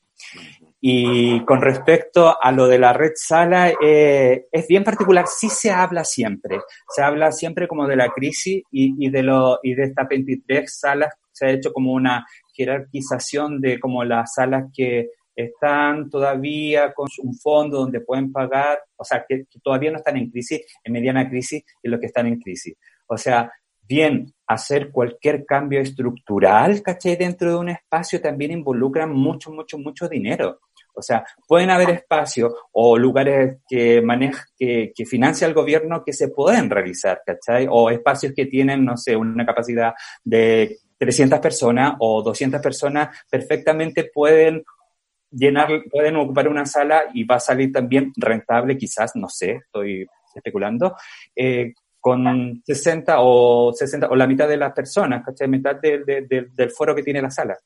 [0.86, 5.70] Y con respecto a lo de la red sala, eh, es bien particular, sí se
[5.70, 6.60] habla siempre,
[6.94, 10.78] se habla siempre como de la crisis y, y de, lo, y de estas 23
[10.78, 17.08] salas, se ha hecho como una jerarquización de como las salas que están todavía con
[17.22, 21.28] un fondo donde pueden pagar, o sea, que, todavía no están en crisis, en mediana
[21.28, 22.76] crisis, y los que están en crisis.
[23.06, 23.50] O sea,
[23.82, 27.16] bien, hacer cualquier cambio estructural, ¿cachai?
[27.16, 30.60] Dentro de un espacio también involucra mucho, mucho, mucho dinero.
[30.96, 36.12] O sea, pueden haber espacios o lugares que maneja, que, que financia el gobierno que
[36.12, 37.66] se pueden realizar, ¿cachai?
[37.68, 39.92] O espacios que tienen, no sé, una capacidad
[40.22, 44.62] de 300 personas o 200 personas, perfectamente pueden
[45.34, 50.06] llenar, pueden ocupar una sala y va a salir también rentable, quizás, no sé, estoy
[50.34, 50.96] especulando,
[51.34, 55.48] eh, con 60 o 60 o la mitad de las personas, ¿cachai?
[55.48, 57.58] Mitad de, de, de, del foro que tiene la sala.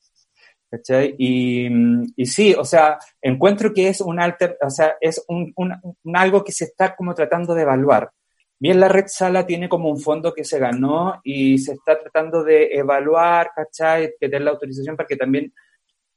[0.71, 1.15] ¿Cachai?
[1.17, 1.67] Y,
[2.15, 6.15] y, sí, o sea, encuentro que es un alter, o sea, es un, un, un,
[6.15, 8.11] algo que se está como tratando de evaluar.
[8.57, 12.43] Bien, la red sala tiene como un fondo que se ganó y se está tratando
[12.43, 14.13] de evaluar, ¿cachai?
[14.19, 15.51] Que den la autorización para que también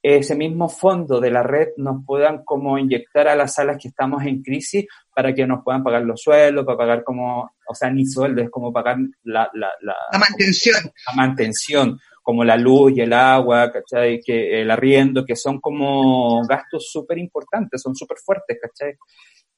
[0.02, 4.24] ese mismo fondo de la red nos puedan como inyectar a las salas que estamos
[4.24, 8.04] en crisis para que nos puedan pagar los sueldos, para pagar como, o sea, ni
[8.04, 10.76] sueldos, es como pagar la, la, la, La mantención.
[11.06, 14.20] la mantención, como la luz y el agua, ¿cachai?
[14.20, 18.94] Que el arriendo, que son como gastos súper importantes, son súper fuertes, ¿cachai?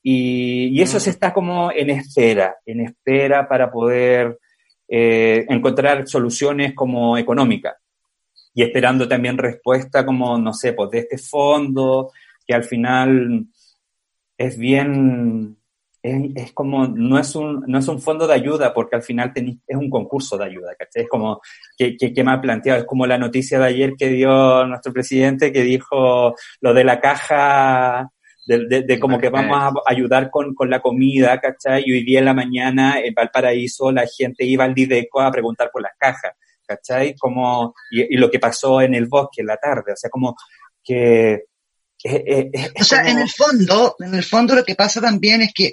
[0.03, 4.39] Y, y eso se está como en espera, en espera para poder
[4.87, 7.75] eh, encontrar soluciones como económicas.
[8.55, 12.13] Y esperando también respuesta como, no sé, pues de este fondo,
[12.47, 13.47] que al final
[14.39, 15.57] es bien,
[16.03, 19.33] es, es como, no es, un, no es un fondo de ayuda, porque al final
[19.35, 21.03] es un concurso de ayuda, ¿cachai?
[21.03, 21.41] Es como,
[21.77, 24.93] que, que, que me ha planteado, es como la noticia de ayer que dio nuestro
[24.93, 28.11] presidente, que dijo lo de la caja,
[28.47, 31.83] de como que vamos a ayudar con, con la comida, ¿cachai?
[31.87, 35.71] Y hoy día en la mañana en Valparaíso la gente iba al Dideco a preguntar
[35.73, 36.33] por las cajas,
[36.67, 37.15] ¿cachai?
[37.17, 40.37] Como, y, y lo que pasó en el bosque en la tarde, o sea, como
[40.83, 41.33] que...
[41.35, 41.45] eh,
[42.05, 45.41] eh, es O sea, como- en el fondo, en el fondo lo que pasa también
[45.43, 45.73] es que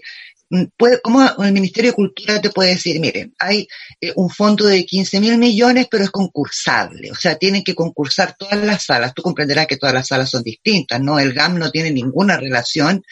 [0.49, 3.67] mm, puede, ¿cómo el Ministerio de Cultura te puede decir, mire, hay
[3.99, 8.36] eh, un fondo de 15 mil millones, pero es concursable, o sea, tienen que concursar
[8.38, 9.13] todas las salas.
[9.13, 11.19] Tú comprenderás que todas las salas son distintas, ¿no?
[11.19, 13.04] El GAM no tiene ninguna relación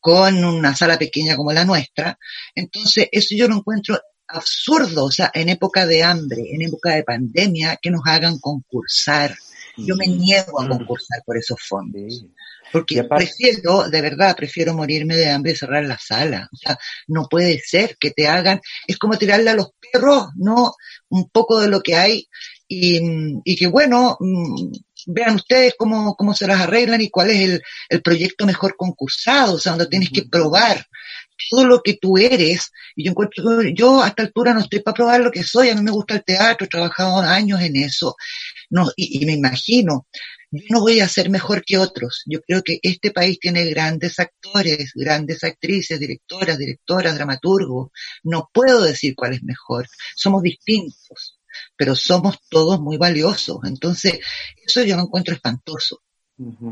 [0.00, 2.16] con una sala pequeña como la nuestra.
[2.54, 7.02] Entonces, eso yo lo encuentro absurdo, o sea, en época de hambre, en época de
[7.02, 9.34] pandemia, que nos hagan concursar.
[9.76, 12.24] Yo me niego a concursar por esos fondos.
[12.72, 16.48] Porque aparte- prefiero, de verdad, prefiero morirme de hambre y cerrar la sala.
[16.52, 20.74] O sea, no puede ser que te hagan, es como tirarle a los perros, ¿no?
[21.08, 22.28] Un poco de lo que hay
[22.66, 23.00] y,
[23.44, 24.72] y que bueno, mm,
[25.06, 29.54] vean ustedes cómo, cómo se las arreglan y cuál es el, el proyecto mejor concursado,
[29.54, 30.86] o sea, donde tienes que probar
[31.50, 32.70] todo lo que tú eres.
[32.96, 35.74] Y yo encuentro, yo a esta altura no estoy para probar lo que soy, a
[35.74, 38.16] mí me gusta el teatro, he trabajado años en eso.
[38.70, 40.06] No, y, y me imagino,
[40.50, 42.22] yo no voy a ser mejor que otros.
[42.26, 47.90] Yo creo que este país tiene grandes actores, grandes actrices, directoras, directoras, dramaturgos.
[48.22, 49.86] No puedo decir cuál es mejor.
[50.16, 51.38] Somos distintos,
[51.76, 53.58] pero somos todos muy valiosos.
[53.64, 54.20] Entonces,
[54.64, 56.00] eso yo lo encuentro espantoso.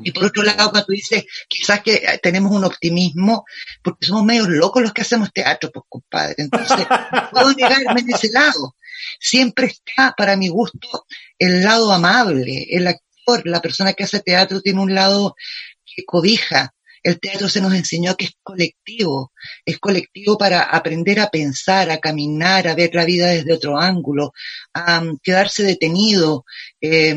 [0.02, 3.44] Y por otro lado, cuando tú dices, quizás que tenemos un optimismo,
[3.82, 6.36] porque somos medios locos los que hacemos teatro, pues compadre.
[6.38, 8.76] Entonces, no puedo negarme en ese lado.
[9.18, 11.06] Siempre está, para mi gusto,
[11.38, 12.66] el lado amable.
[12.70, 15.34] El actor, la persona que hace teatro tiene un lado
[15.84, 16.72] que cobija.
[17.02, 19.32] El teatro se nos enseñó que es colectivo.
[19.64, 24.32] Es colectivo para aprender a pensar, a caminar, a ver la vida desde otro ángulo,
[24.72, 26.44] a um, quedarse detenido.
[26.80, 27.16] Eh,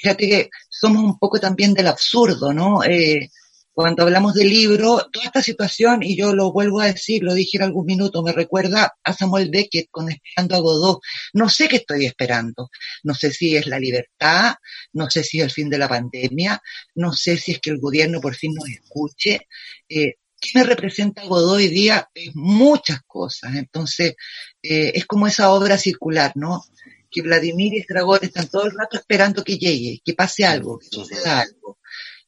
[0.00, 2.84] fíjate que somos un poco también del absurdo, ¿no?
[2.84, 3.28] Eh,
[3.76, 7.58] cuando hablamos del libro, toda esta situación, y yo lo vuelvo a decir, lo dije
[7.58, 11.00] en algún minuto, me recuerda a Samuel Beckett con Esperando a Godot.
[11.34, 12.70] No sé qué estoy esperando.
[13.02, 14.54] No sé si es la libertad,
[14.94, 16.58] no sé si es el fin de la pandemia,
[16.94, 19.46] no sé si es que el gobierno por fin nos escuche.
[19.86, 22.08] Eh, ¿Qué me representa Godot hoy día?
[22.14, 23.56] Eh, muchas cosas.
[23.56, 24.14] Entonces,
[24.62, 26.62] eh, es como esa obra circular, ¿no?
[27.10, 30.86] Que Vladimir y Estragón están todo el rato esperando que llegue, que pase algo, que
[30.90, 31.78] suceda algo.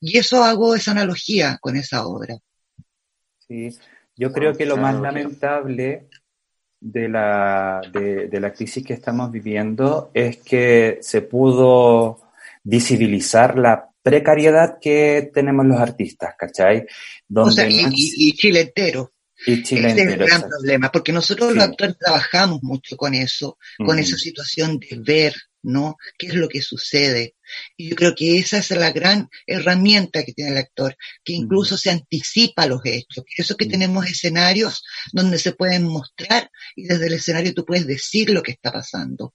[0.01, 2.37] Y eso hago esa analogía con esa obra.
[3.47, 3.71] Sí,
[4.17, 6.09] yo creo que lo más lamentable
[6.81, 12.21] de la, de, de la crisis que estamos viviendo es que se pudo
[12.62, 16.87] visibilizar la precariedad que tenemos los artistas, ¿cachai?
[17.27, 19.12] Donde o sea, y, no- y- y Chile entero.
[19.46, 23.59] Y Chile Ese es el gran problema, porque nosotros los actores trabajamos mucho con eso,
[23.79, 25.96] con esa situación de ver, ¿no?
[26.18, 27.35] ¿Qué es lo que sucede?
[27.77, 31.79] Y yo creo que esa es la gran herramienta que tiene el actor, que incluso
[31.79, 33.24] se anticipa los hechos.
[33.24, 33.70] Por eso que Mm.
[33.70, 38.53] tenemos escenarios donde se pueden mostrar y desde el escenario tú puedes decir lo que
[38.53, 39.33] está pasando.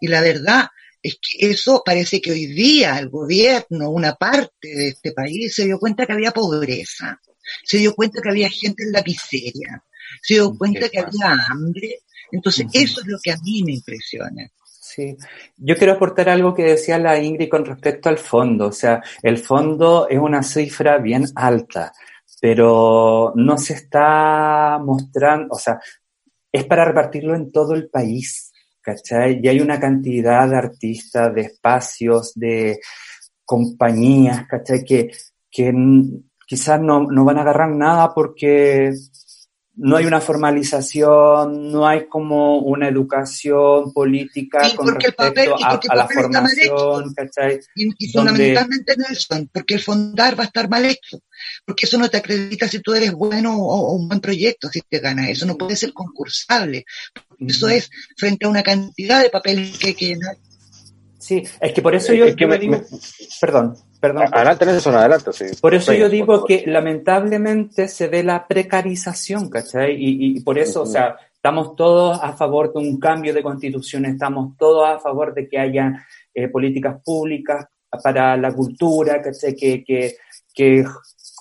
[0.00, 0.68] Y la verdad
[1.02, 5.64] es que eso parece que hoy día el gobierno, una parte de este país, se
[5.64, 7.20] dio cuenta que había pobreza,
[7.64, 9.82] se dio cuenta que había gente en la miseria,
[10.22, 12.00] se dio cuenta que había hambre.
[12.30, 14.50] Entonces, eso es lo que a mí me impresiona.
[14.64, 15.16] Sí,
[15.56, 18.66] yo quiero aportar algo que decía la Ingrid con respecto al fondo.
[18.66, 21.92] O sea, el fondo es una cifra bien alta,
[22.40, 25.78] pero no se está mostrando, o sea,
[26.50, 29.40] es para repartirlo en todo el país, ¿cachai?
[29.42, 32.80] Y hay una cantidad de artistas, de espacios, de
[33.44, 34.84] compañías, ¿cachai?
[34.84, 35.10] Que,
[35.50, 35.72] que
[36.46, 38.92] quizás no, no van a agarrar nada porque
[39.74, 45.54] no hay una formalización, no hay como una educación política Y con porque el respecto
[45.56, 47.58] papel- a, a la formación, ¿cachai?
[47.74, 51.18] Y, y Donde- fundamentalmente, Nelson, porque el fondar va a estar mal hecho.
[51.64, 54.80] Porque eso no te acredita si tú eres bueno o, o un buen proyecto, si
[54.82, 55.30] te ganas.
[55.30, 56.84] Eso no puede ser concursable.
[57.40, 60.36] Eso es frente a una cantidad de papeles que hay que llenar.
[61.18, 62.84] Sí, es que por eso Es- yo, es que yo me- digo, me-
[63.40, 64.24] perdón, perdón.
[64.32, 65.32] Adelante, Nelson, adelante.
[65.32, 65.44] Sí.
[65.60, 69.94] Por eso Sí, yo digo que lamentablemente se ve la precarización, ¿cachai?
[69.94, 74.06] Y, y por eso, o sea, estamos todos a favor de un cambio de constitución,
[74.06, 77.64] estamos todos a favor de que haya eh, políticas públicas
[78.02, 79.54] para la cultura, ¿cachai?
[79.54, 80.16] Que, que,
[80.52, 80.84] que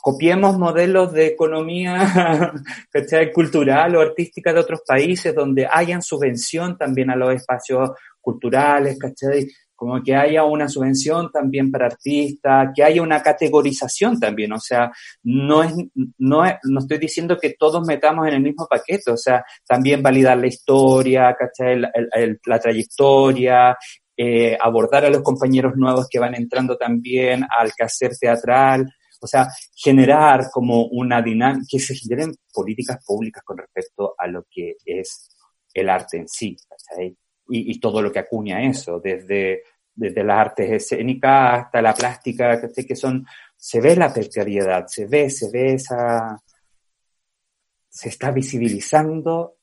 [0.02, 2.54] copiemos modelos de economía
[2.91, 3.32] ¿cachai?
[3.32, 9.47] cultural o artística de otros países donde hayan subvención también a los espacios culturales, ¿cachai?
[9.82, 14.91] Como que haya una subvención también para artistas, que haya una categorización también, o sea,
[15.24, 15.74] no es,
[16.20, 20.04] no es, no estoy diciendo que todos metamos en el mismo paquete, o sea, también
[20.04, 21.82] validar la historia, ¿cachai?
[22.13, 23.76] El- la trayectoria,
[24.15, 28.86] eh, abordar a los compañeros nuevos que van entrando también al quehacer teatral,
[29.20, 34.44] o sea, generar como una dinámica, que se generen políticas públicas con respecto a lo
[34.48, 35.28] que es
[35.74, 37.17] el arte en sí, ¿cachai?
[37.52, 42.60] Y, y todo lo que acuña eso, desde, desde las artes escénicas hasta la plástica,
[42.60, 42.86] ¿cachai?
[42.86, 43.26] Que son,
[43.58, 46.42] se ve la precariedad, se ve, se ve esa,
[47.90, 49.58] se está visibilizando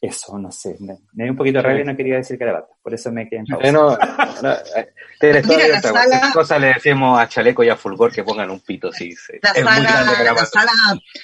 [0.00, 2.76] eso, no sé, me, me dio un poquito de rabia y no quería decir carabatas,
[2.80, 3.66] por eso me quedé en pausa.
[3.66, 3.98] Eh, no,
[4.42, 8.12] no, eh, tienes toda Mira, la sala- cosa le decimos a Chaleco y a Fulgor
[8.12, 9.10] que pongan un pito, sí.
[9.16, 9.32] sí.
[9.42, 10.72] La Es muy grande sala, la, sala,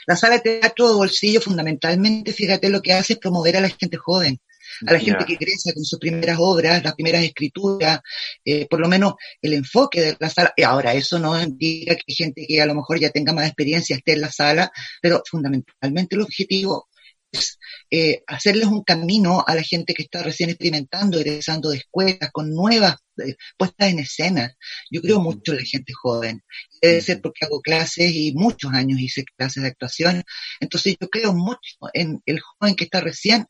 [0.09, 3.69] la sala de teatro de bolsillo fundamentalmente, fíjate, lo que hace es promover a la
[3.69, 4.41] gente joven,
[4.87, 8.01] a la gente que crece con sus primeras obras, las primeras escrituras,
[8.45, 10.53] eh, por lo menos el enfoque de la sala.
[10.57, 13.97] Y ahora, eso no indica que gente que a lo mejor ya tenga más experiencia
[13.97, 16.89] esté en la sala, pero fundamentalmente el objetivo
[17.35, 17.59] es
[17.91, 22.51] eh, hacerles un camino a la gente que está recién experimentando, egresando de escuelas, con
[22.53, 24.55] nuevas eh, puestas en escena.
[24.91, 26.43] Yo creo mucho en la gente joven.
[26.81, 30.23] Debe ser porque hago clases y muchos años hice clases de actuación.
[30.61, 33.47] Entonces yo creo mucho en el joven que está recién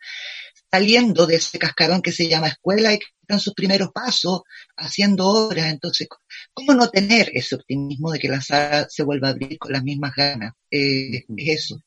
[0.71, 4.43] saliendo de ese cascarón que se llama escuela y que está en sus primeros pasos
[4.77, 5.67] haciendo obras.
[5.67, 6.09] Entonces,
[6.53, 9.83] ¿cómo no tener ese optimismo de que la sala se vuelva a abrir con las
[9.83, 10.55] mismas ganas?
[10.71, 11.25] Eh.
[11.37, 11.81] Es eso.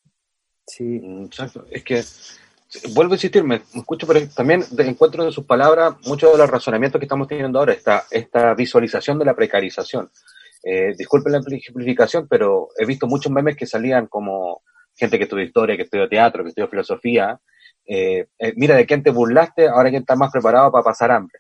[0.65, 2.03] Sí, Exacto, es que
[2.93, 6.99] vuelvo a insistir, me, escucho, pero también encuentro en sus palabras muchos de los razonamientos
[6.99, 10.09] que estamos teniendo ahora, esta, esta visualización de la precarización.
[10.63, 14.61] Eh, disculpen la simplificación, pero he visto muchos memes que salían como
[14.95, 17.39] gente que estudió historia, que estudió teatro, que estudió filosofía.
[17.87, 21.39] Eh, eh, mira, de quién te burlaste, ahora quién está más preparado para pasar hambre.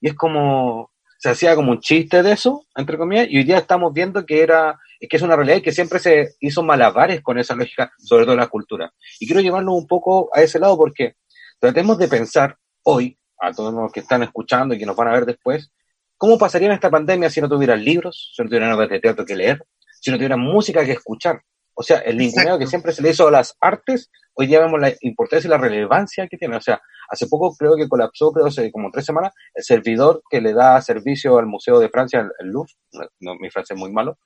[0.00, 3.58] Y es como, se hacía como un chiste de eso, entre comillas, y hoy día
[3.58, 7.38] estamos viendo que era, que es una realidad y que siempre se hizo malabares con
[7.38, 8.92] esa lógica, sobre todo en la cultura.
[9.20, 11.16] Y quiero llevarnos un poco a ese lado porque
[11.58, 15.12] tratemos de pensar hoy, a todos los que están escuchando y que nos van a
[15.12, 15.70] ver después,
[16.16, 19.24] cómo pasaría en esta pandemia si no tuvieran libros, si no tuvieran obras de teatro
[19.24, 19.64] que leer,
[20.00, 21.42] si no tuvieran música que escuchar.
[21.74, 24.80] O sea, el ninguneo que siempre se le hizo a las artes, hoy día vemos
[24.80, 26.56] la importancia y la relevancia que tiene.
[26.56, 30.40] O sea, hace poco creo que colapsó, creo hace como tres semanas, el servidor que
[30.40, 32.72] le da servicio al Museo de Francia, el, el Louvre,
[33.20, 34.18] no, mi francés es muy malo,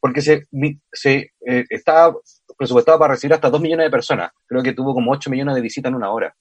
[0.00, 0.46] porque se,
[0.92, 2.14] se eh, estaba
[2.56, 4.30] presupuestado para recibir hasta dos millones de personas.
[4.46, 6.34] Creo que tuvo como ocho millones de visitas en una hora.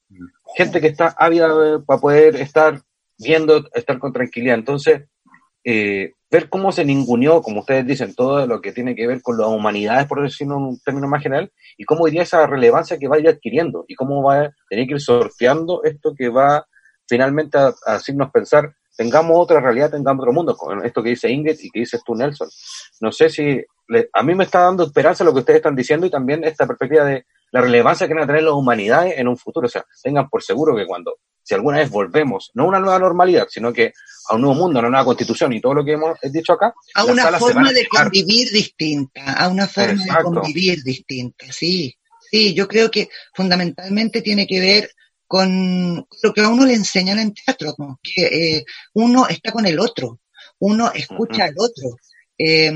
[0.55, 2.79] Gente que está ávida eh, para poder estar
[3.17, 4.55] viendo, estar con tranquilidad.
[4.55, 5.05] Entonces,
[5.63, 9.37] eh, ver cómo se ninguneó, como ustedes dicen, todo lo que tiene que ver con
[9.37, 13.07] las humanidades, por decirlo en un término más general, y cómo día esa relevancia que
[13.07, 16.65] va a ir adquiriendo, y cómo va a tener que ir sorteando esto que va
[17.07, 21.31] finalmente a, a hacernos pensar, tengamos otra realidad, tengamos otro mundo, con esto que dice
[21.31, 22.49] Ingrid y que dices tú, Nelson.
[22.99, 26.05] No sé si le- a mí me está dando esperanza lo que ustedes están diciendo
[26.05, 29.37] y también esta perspectiva de la relevancia que van a tener las humanidades en un
[29.37, 29.65] futuro.
[29.65, 31.15] O sea, tengan por seguro que cuando,
[31.49, 33.91] si alguna vez volvemos, no a una nueva normalidad, sino que
[34.29, 36.75] a un nuevo mundo, a una nueva constitución y todo lo que hemos dicho acá,
[36.93, 40.29] A una forma de convivir distinta, a una forma Exacto.
[40.29, 41.95] de convivir distinta, sí.
[42.29, 44.91] Sí, yo creo que fundamentalmente tiene que ver
[45.25, 47.99] con lo que a uno le enseñan en teatro, ¿no?
[48.03, 48.25] que
[48.57, 50.19] eh, uno está con el otro,
[50.59, 51.97] uno escucha al otro.
[52.41, 52.71] Eh,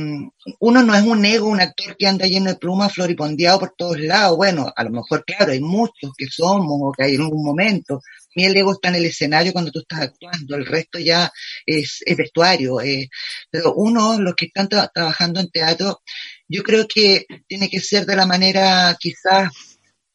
[0.60, 3.98] uno no es un ego, un actor que anda lleno de plumas, floripondeado por todos
[4.00, 4.36] lados.
[4.36, 8.02] Bueno, a lo mejor, claro, hay muchos que somos o que hay en algún momento.
[8.36, 11.32] Mi el ego está en el escenario cuando tú estás actuando, el resto ya
[11.66, 12.82] es, es vestuario.
[12.82, 13.08] eh,
[13.50, 16.02] pero uno, los que están tra- trabajando en teatro,
[16.48, 19.50] yo creo que tiene que ser de la manera quizás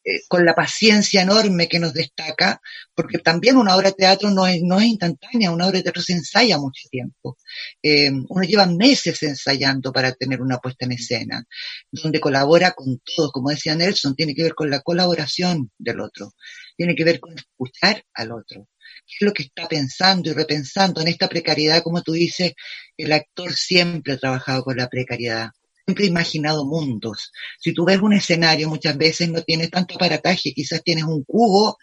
[0.09, 2.59] eh, con la paciencia enorme que nos destaca,
[2.95, 6.01] porque también una obra de teatro no es, no es instantánea, una obra de teatro
[6.01, 7.37] se ensaya mucho tiempo.
[7.83, 11.45] Eh, uno lleva meses ensayando para tener una puesta en escena,
[11.91, 16.33] donde colabora con todos, como decía Nelson, tiene que ver con la colaboración del otro,
[16.75, 18.67] tiene que ver con escuchar al otro.
[19.05, 21.83] ¿Qué es lo que está pensando y repensando en esta precariedad?
[21.83, 22.53] Como tú dices,
[22.97, 25.51] el actor siempre ha trabajado con la precariedad
[25.89, 27.31] siempre imaginado mundos.
[27.59, 31.77] Si tú ves un escenario, muchas veces no tienes tanto aparataje, quizás tienes un cubo,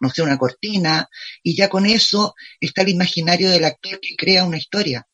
[0.00, 1.06] no sé, una cortina,
[1.42, 5.06] y ya con eso está el imaginario del actor que crea una historia.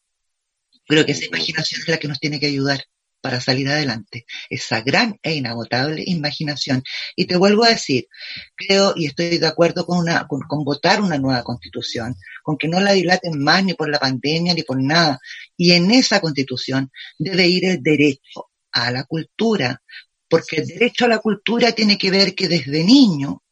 [0.87, 2.85] Creo que esa imaginación es la que nos tiene que ayudar
[3.21, 4.27] para salir adelante.
[4.51, 6.83] Esa gran e inagotable imaginación.
[7.15, 8.07] Y te vuelvo a decir,
[8.55, 12.69] creo y estoy de acuerdo con, una, con, con votar una nueva constitución, con que
[12.69, 15.19] no la dilaten más ni por la pandemia ni por nada.
[15.57, 19.83] Y en esa constitución debe ir el derecho a la cultura,
[20.29, 23.43] porque el derecho a la cultura tiene que ver que desde niño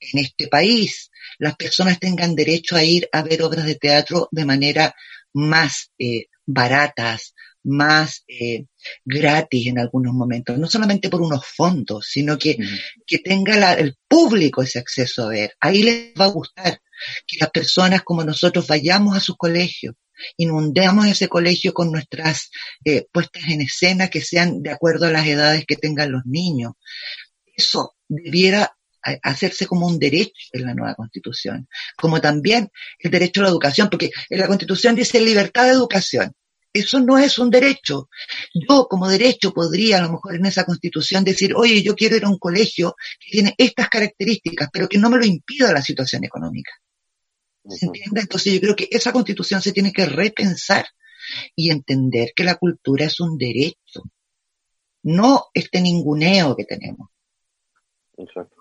[0.00, 4.44] en este país las personas tengan derecho a ir a ver obras de teatro de
[4.44, 4.94] manera
[5.32, 8.66] más eh, baratas, más eh,
[9.04, 12.56] gratis en algunos momentos, no solamente por unos fondos, sino que,
[13.06, 15.52] que tenga la- el público ese acceso a ver.
[15.60, 16.80] Ahí les va a gustar
[17.26, 19.94] que las personas como nosotros vayamos a sus colegios,
[20.36, 22.50] inundemos ese colegio con nuestras
[22.84, 26.72] eh, puestas en escena que sean de acuerdo a las edades que tengan los niños.
[27.56, 31.66] Eso debiera a- hacerse como un derecho en la nueva constitución,
[31.96, 32.68] como también
[32.98, 36.32] el derecho a la educación, porque en la constitución dice libertad de educación.
[36.72, 38.08] Eso no es un derecho.
[38.54, 42.24] Yo como derecho podría a lo mejor en esa constitución decir, oye, yo quiero ir
[42.24, 46.24] a un colegio que tiene estas características, pero que no me lo impida la situación
[46.24, 46.72] económica.
[47.68, 48.20] ¿Se entiende?
[48.20, 50.86] Entonces yo creo que esa constitución se tiene que repensar
[51.54, 54.02] y entender que la cultura es un derecho,
[55.02, 57.08] no este ninguneo que tenemos.
[58.16, 58.56] Exacto.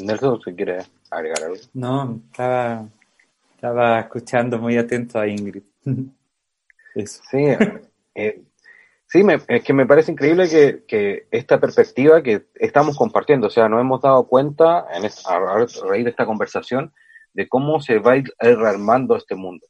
[0.00, 1.56] Nelson, si quiere agregar algo.
[1.74, 2.88] No, estaba,
[3.54, 5.62] estaba escuchando muy atento a Ingrid.
[7.06, 7.46] Sí,
[8.14, 8.42] eh,
[9.06, 10.48] sí me- es que me parece increíble
[10.86, 15.38] que, esta perspectiva que estamos compartiendo, o sea, nos hemos dado cuenta en es- a,
[15.38, 16.92] raíz de esta conversación
[17.34, 19.66] de cómo se va a ir rearmando este mundo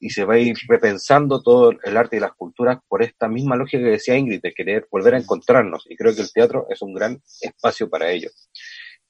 [0.00, 3.54] y se va a ir repensando todo el arte y las culturas por esta misma
[3.54, 5.86] lógica que decía Ingrid, de querer volver a encontrarnos.
[5.88, 8.28] Y creo que el teatro es un gran espacio para ello.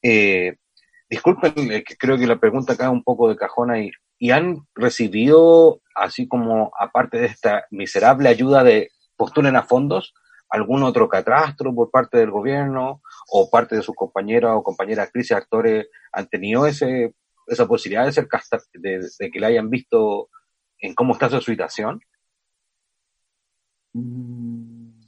[0.03, 0.57] Eh,
[1.09, 3.91] disculpen, eh, creo que la pregunta acá un poco de cajona y,
[4.23, 10.15] y han recibido, así como aparte de esta miserable ayuda de postulen a fondos,
[10.49, 13.03] algún otro catastro por parte del gobierno
[13.33, 17.17] o parte de sus compañeras o compañeras actrices, actores, han tenido ese,
[17.49, 20.29] esa posibilidad de ser casta- de, de que la hayan visto
[20.79, 22.01] en cómo está su situación.
[23.93, 25.01] Mm,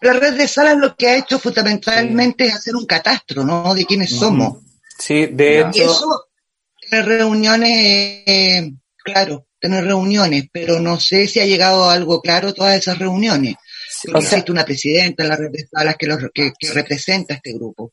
[0.00, 3.76] La red de salas lo que ha hecho fundamentalmente es hacer un catastro, ¿no?
[3.76, 4.58] De quiénes somos.
[4.98, 6.25] Sí, de hecho, eso,
[6.90, 8.72] tener reuniones, eh,
[9.04, 13.56] claro, tener reuniones, pero no sé si ha llegado a algo claro todas esas reuniones.
[14.04, 17.34] Porque o sea, existe una presidenta en la de salas que, los- que, que representa
[17.34, 17.84] a este grupo.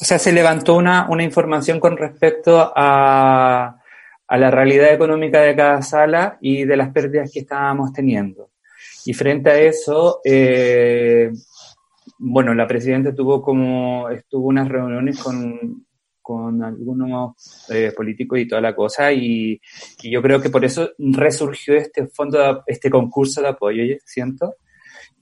[0.00, 3.76] O sea, se levantó una, una información con respecto a,
[4.28, 8.50] a la realidad económica de cada sala y de las pérdidas que estábamos teniendo.
[9.04, 11.30] Y frente a eso, eh,
[12.18, 15.85] bueno, la presidenta tuvo como, estuvo unas reuniones con,
[16.26, 17.34] con algunos
[17.70, 19.60] eh, políticos y toda la cosa, y,
[20.02, 23.94] y yo creo que por eso resurgió este fondo, de- este concurso de apoyo, yo
[24.04, 24.56] siento.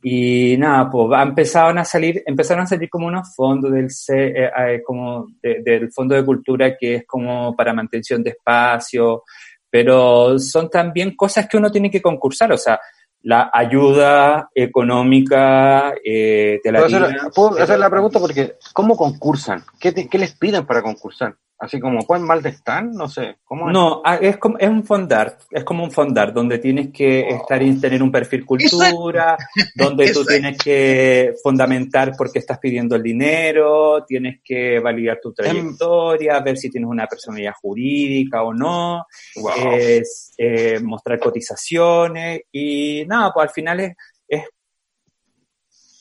[0.02, 4.50] Y nada, pues empezaron a salir, empezaron a salir como unos fondos del C- eh,
[4.58, 9.22] eh, como de- del Fondo de Cultura que es como para mantención de espacio,
[9.68, 12.78] pero son también cosas que uno tiene que concursar, o sea,
[13.24, 19.64] la ayuda económica eh, de la ¿Puedo hacer, puedo hacer la pregunta porque ¿cómo concursan?
[19.80, 21.34] ¿Qué, te- qué les piden para concursar?
[21.56, 22.92] Así como, ¿cuán mal de están?
[22.92, 23.36] No sé.
[23.44, 23.72] ¿Cómo es?
[23.72, 27.62] No, ah, es como es un fondar, es como un fondar donde tienes que estar
[27.62, 29.36] y tener un perfil cultura,
[29.74, 35.32] donde tú tienes que fundamentar por qué estás pidiendo el dinero, tienes que validar tu
[35.32, 39.72] trayectoria, ver si tienes una personalidad jurídica o no, Wow.
[39.76, 43.94] es eh, mostrar cotizaciones y nada, pues al final es
[44.28, 44.44] es,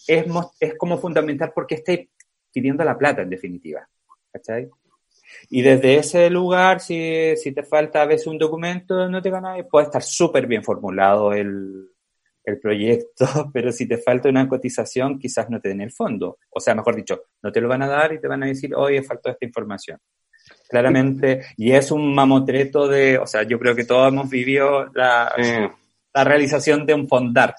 [0.08, 0.26] es,
[0.60, 2.10] es como fundamentar por qué estáis
[2.52, 3.88] pidiendo la plata en definitiva,
[4.32, 4.70] ¿cachai?
[5.50, 9.66] Y desde ese lugar, si, si te falta a veces un documento, no te ganas,
[9.70, 11.90] puede estar súper bien formulado el,
[12.44, 16.38] el proyecto, pero si te falta una cotización, quizás no te den el fondo.
[16.50, 18.74] O sea, mejor dicho, no te lo van a dar y te van a decir,
[18.76, 20.00] oye, faltó esta información.
[20.68, 25.34] Claramente, y es un mamotreto de, o sea, yo creo que todos hemos vivido la,
[26.14, 27.56] la realización de un fondar,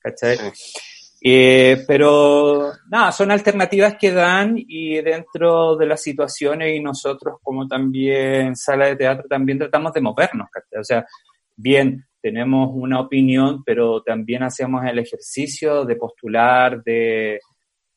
[0.00, 0.36] ¿cachai?
[0.36, 0.95] Sí.
[1.28, 7.66] Eh, pero nada, son alternativas que dan y dentro de las situaciones y nosotros como
[7.66, 10.48] también sala de teatro también tratamos de movernos.
[10.78, 11.04] O sea,
[11.56, 17.40] bien, tenemos una opinión, pero también hacemos el ejercicio de postular, de,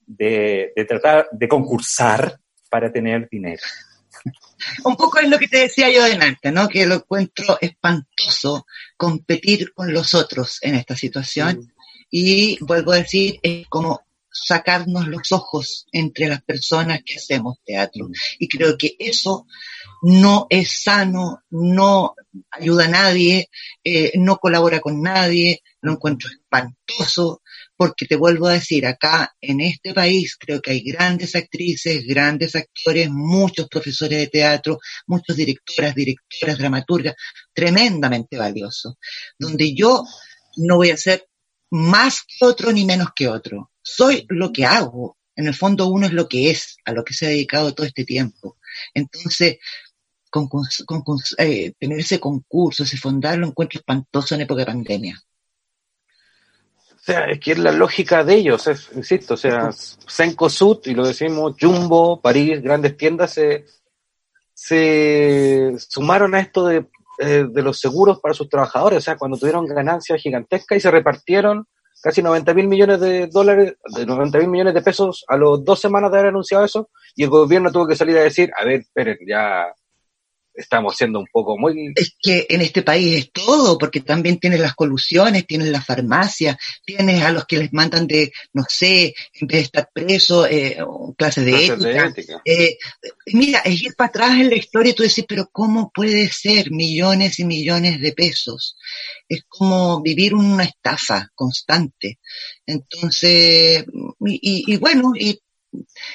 [0.07, 2.36] de, de tratar de concursar
[2.67, 3.61] para tener dinero.
[4.86, 6.67] Un poco es lo que te decía yo delante, ¿no?
[6.67, 8.65] Que lo encuentro espantoso
[8.97, 11.71] competir con los otros en esta situación.
[12.10, 14.01] Y vuelvo a decir, es como
[14.32, 18.10] sacarnos los ojos entre las personas que hacemos teatro.
[18.38, 19.45] Y creo que eso
[20.01, 22.16] no es sano, no
[22.51, 23.49] ayuda a nadie,
[23.84, 27.41] eh, no colabora con nadie, lo encuentro espantoso,
[27.76, 32.55] porque te vuelvo a decir, acá en este país creo que hay grandes actrices, grandes
[32.55, 37.16] actores, muchos profesores de teatro, muchos directoras, directoras, dramaturgas,
[37.53, 38.95] tremendamente valiosos,
[39.38, 40.03] donde yo
[40.57, 41.28] no voy a ser
[41.72, 43.72] más que otro ni menos que otro.
[43.82, 45.17] Soy lo que hago.
[45.36, 47.86] En el fondo uno es lo que es, a lo que se ha dedicado todo
[47.86, 48.57] este tiempo.
[48.93, 49.57] Entonces,
[50.30, 54.65] con, con, con eh, tener ese concurso, ese fondar, lo encuentro espantoso en época de
[54.65, 55.24] pandemia.
[56.93, 60.93] O sea, es que es la lógica de ellos, es, insisto, o sea, Sencosud, y
[60.93, 63.65] lo decimos, Jumbo, París, grandes tiendas, se,
[64.53, 66.86] se sumaron a esto de,
[67.20, 70.89] eh, de los seguros para sus trabajadores, o sea, cuando tuvieron ganancias gigantescas y se
[70.89, 71.65] repartieron
[72.01, 75.82] casi 90 mil millones de dólares, de 90 mil millones de pesos a los dos
[75.82, 78.80] semanas de haber anunciado eso, y el gobierno tuvo que salir a decir, a ver,
[78.82, 79.67] esperen, ya
[80.54, 81.93] estamos siendo un poco muy...
[81.95, 86.58] Es que en este país es todo, porque también tienes las colusiones, tienes la farmacia,
[86.86, 90.78] tienes a los que les mandan de, no sé, en vez de estar presos, eh,
[91.18, 92.41] clases de Clases de ética.
[92.43, 92.78] Eh,
[93.28, 96.72] mira, es ir para atrás en la historia y tú decís, pero ¿cómo puede ser
[96.72, 98.76] millones y millones de pesos?
[99.28, 102.20] Es como vivir una estafa constante.
[102.66, 103.86] Entonces,
[104.26, 105.39] y, y- y bueno, y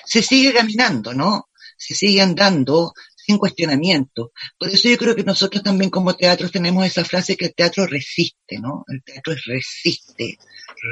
[0.04, 1.48] se sigue caminando, ¿no?
[1.76, 2.92] Se sigue andando
[3.24, 4.32] sin cuestionamiento.
[4.58, 7.86] Por eso yo creo que nosotros también como teatros tenemos esa frase que el teatro
[7.86, 8.84] resiste, ¿no?
[8.88, 10.38] El teatro es resiste,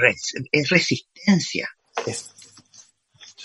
[0.00, 1.68] res- es resistencia.
[2.06, 2.30] Es-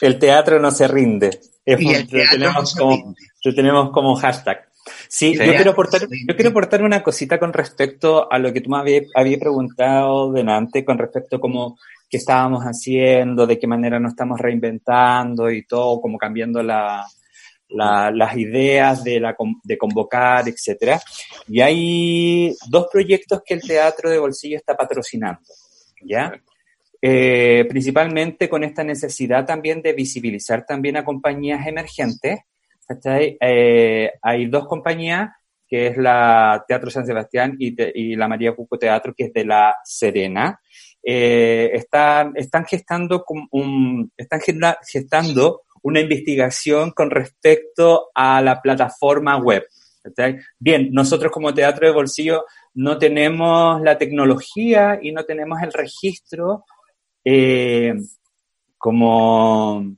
[0.01, 1.39] el teatro no se rinde.
[1.65, 3.21] Es Y el lo, teatro no tenemos se como, rinde.
[3.43, 4.67] lo tenemos como hashtag.
[5.09, 8.69] Sí, yo quiero aportar, yo quiero aportar una cosita con respecto a lo que tú
[8.69, 11.77] me habías, habías preguntado delante, con respecto a cómo
[12.09, 17.05] qué estábamos haciendo, de qué manera nos estamos reinventando y todo, como cambiando la,
[17.69, 20.99] la- las ideas de, la, de convocar, etcétera.
[21.47, 25.41] Y hay dos proyectos que el Teatro de Bolsillo está patrocinando,
[26.01, 26.31] ¿ya?
[27.01, 32.39] Eh, principalmente con esta necesidad también de visibilizar también a compañías emergentes.
[33.39, 35.29] Eh, hay dos compañías,
[35.67, 39.75] que es la Teatro San Sebastián y, la María Cuco Teatro, que es de La
[39.83, 40.59] Serena.
[41.03, 49.37] Eh, están, están gestando un, están gesta- gestando una investigación con respecto a la plataforma
[49.37, 49.65] web.
[50.59, 56.65] Bien, nosotros como Teatro de Bolsillo no tenemos la tecnología y no tenemos el registro
[57.23, 57.93] eh,
[58.77, 59.95] como,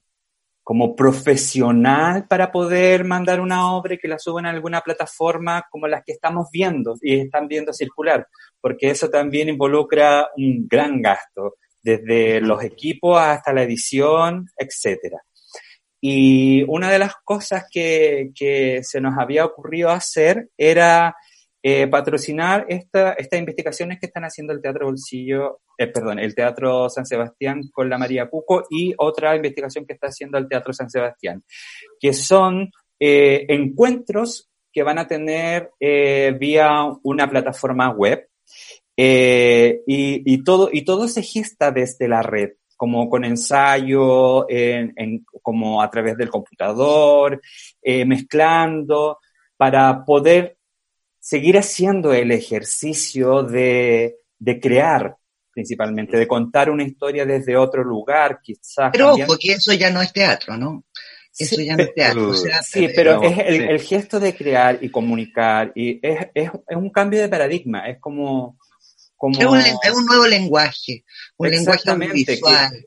[0.64, 5.88] como profesional para poder mandar una obra y que la suban a alguna plataforma como
[5.88, 8.28] las que estamos viendo y están viendo circular,
[8.62, 15.18] porque eso también involucra un gran gasto, desde los equipos hasta la edición, etcétera.
[16.02, 18.32] Y una de las cosas que,
[18.84, 21.16] se nos había ocurrido hacer era
[21.62, 26.89] eh, patrocinar esta, estas investigaciones que están haciendo el Teatro Bolsillo, eh, perdón, el Teatro
[26.89, 30.89] San Sebastián con la María Cuco y otra investigación que está haciendo el Teatro San
[30.89, 31.43] Sebastián,
[32.00, 36.70] que son eh, encuentros que van a tener vía
[37.04, 38.30] una plataforma web
[38.95, 45.25] y, y todo, y todo se gesta desde la red como con ensayo, en, en,
[45.41, 47.41] como a través del computador,
[47.82, 49.19] eh, mezclando,
[49.57, 50.55] para poder
[51.19, 55.13] seguir haciendo el ejercicio de, de, crear,
[55.51, 58.91] principalmente, de contar una historia desde otro lugar, quizás.
[58.93, 59.27] Pero también.
[59.30, 60.86] ojo, que eso ya no es teatro, ¿no?
[61.38, 62.30] Eso sí, ya no es teatro.
[62.30, 63.63] O sea, sí, pero es el, sí.
[63.67, 67.99] el, gesto de crear y comunicar, y es, es, es un cambio de paradigma, es
[67.99, 68.57] como...
[69.20, 69.38] Como...
[69.38, 71.03] Es, un, es, un, nuevo lenguaje,
[71.36, 72.86] un lenguaje visual.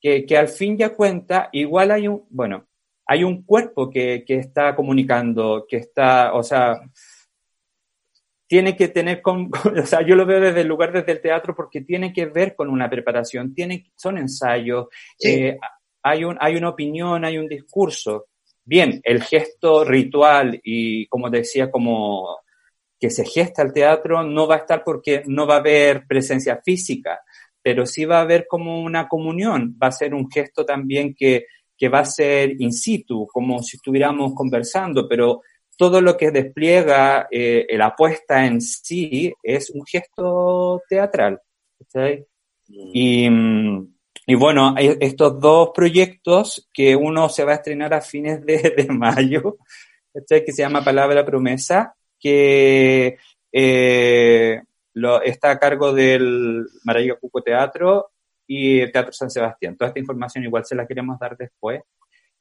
[0.00, 2.66] Que, que, que, al fin ya cuenta, igual hay un, bueno,
[3.06, 6.80] hay un cuerpo que, que está comunicando, que está, o sea,
[8.48, 11.54] tiene que tener, con, o sea, yo lo veo desde el lugar, desde el teatro,
[11.54, 15.28] porque tiene que ver con una preparación, tiene, son ensayos, sí.
[15.28, 15.58] eh,
[16.02, 18.26] hay, un, hay una opinión, hay un discurso.
[18.64, 22.40] Bien, el gesto ritual y, como decía, como
[23.00, 26.60] que se gesta el teatro no va a estar porque no va a haber presencia
[26.62, 27.20] física,
[27.62, 31.46] pero sí va a haber como una comunión, va a ser un gesto también que,
[31.76, 35.40] que va a ser in situ, como si estuviéramos conversando, pero
[35.78, 41.40] todo lo que despliega eh, la apuesta en sí es un gesto teatral.
[41.88, 42.22] ¿sí?
[42.68, 43.28] Y,
[44.26, 48.86] y, bueno, estos dos proyectos, que uno se va a estrenar a fines de, de
[48.92, 49.56] mayo,
[50.26, 50.44] ¿sí?
[50.44, 53.18] que se llama Palabra Promesa, que
[53.52, 54.62] eh,
[54.94, 58.10] lo, está a cargo del Maravilla Cuco Teatro
[58.46, 59.76] y el Teatro San Sebastián.
[59.76, 61.82] Toda esta información igual se la queremos dar después.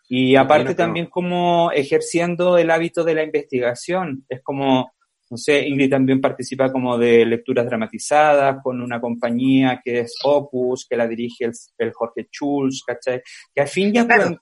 [0.07, 4.25] Y aparte también como ejerciendo el hábito de la investigación.
[4.27, 4.91] Es como
[5.29, 10.85] no sé, Ingrid también participa como de lecturas dramatizadas con una compañía que es Opus,
[10.89, 13.21] que la dirige el, el Jorge Schulz, ¿cachai?
[13.53, 14.23] Que al fin ya Claro.
[14.23, 14.41] cuando-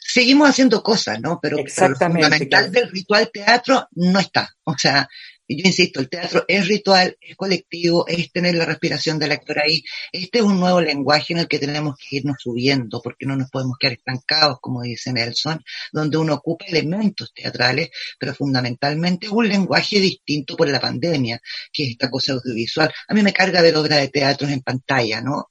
[0.00, 1.38] Seguimos haciendo cosas, ¿no?
[1.42, 2.72] Pero, pero lo Exactamente, fundamental claro.
[2.72, 4.48] del ritual teatro no está.
[4.64, 5.08] O sea,
[5.56, 9.82] yo insisto, el teatro es ritual, es colectivo, es tener la respiración del actor ahí.
[10.12, 13.50] Este es un nuevo lenguaje en el que tenemos que irnos subiendo, porque no nos
[13.50, 20.00] podemos quedar estancados, como dice Nelson, donde uno ocupa elementos teatrales, pero fundamentalmente un lenguaje
[20.00, 21.40] distinto por la pandemia,
[21.72, 22.92] que es esta cosa audiovisual.
[23.08, 25.48] A mí me carga ver obras de teatro en pantalla, ¿no?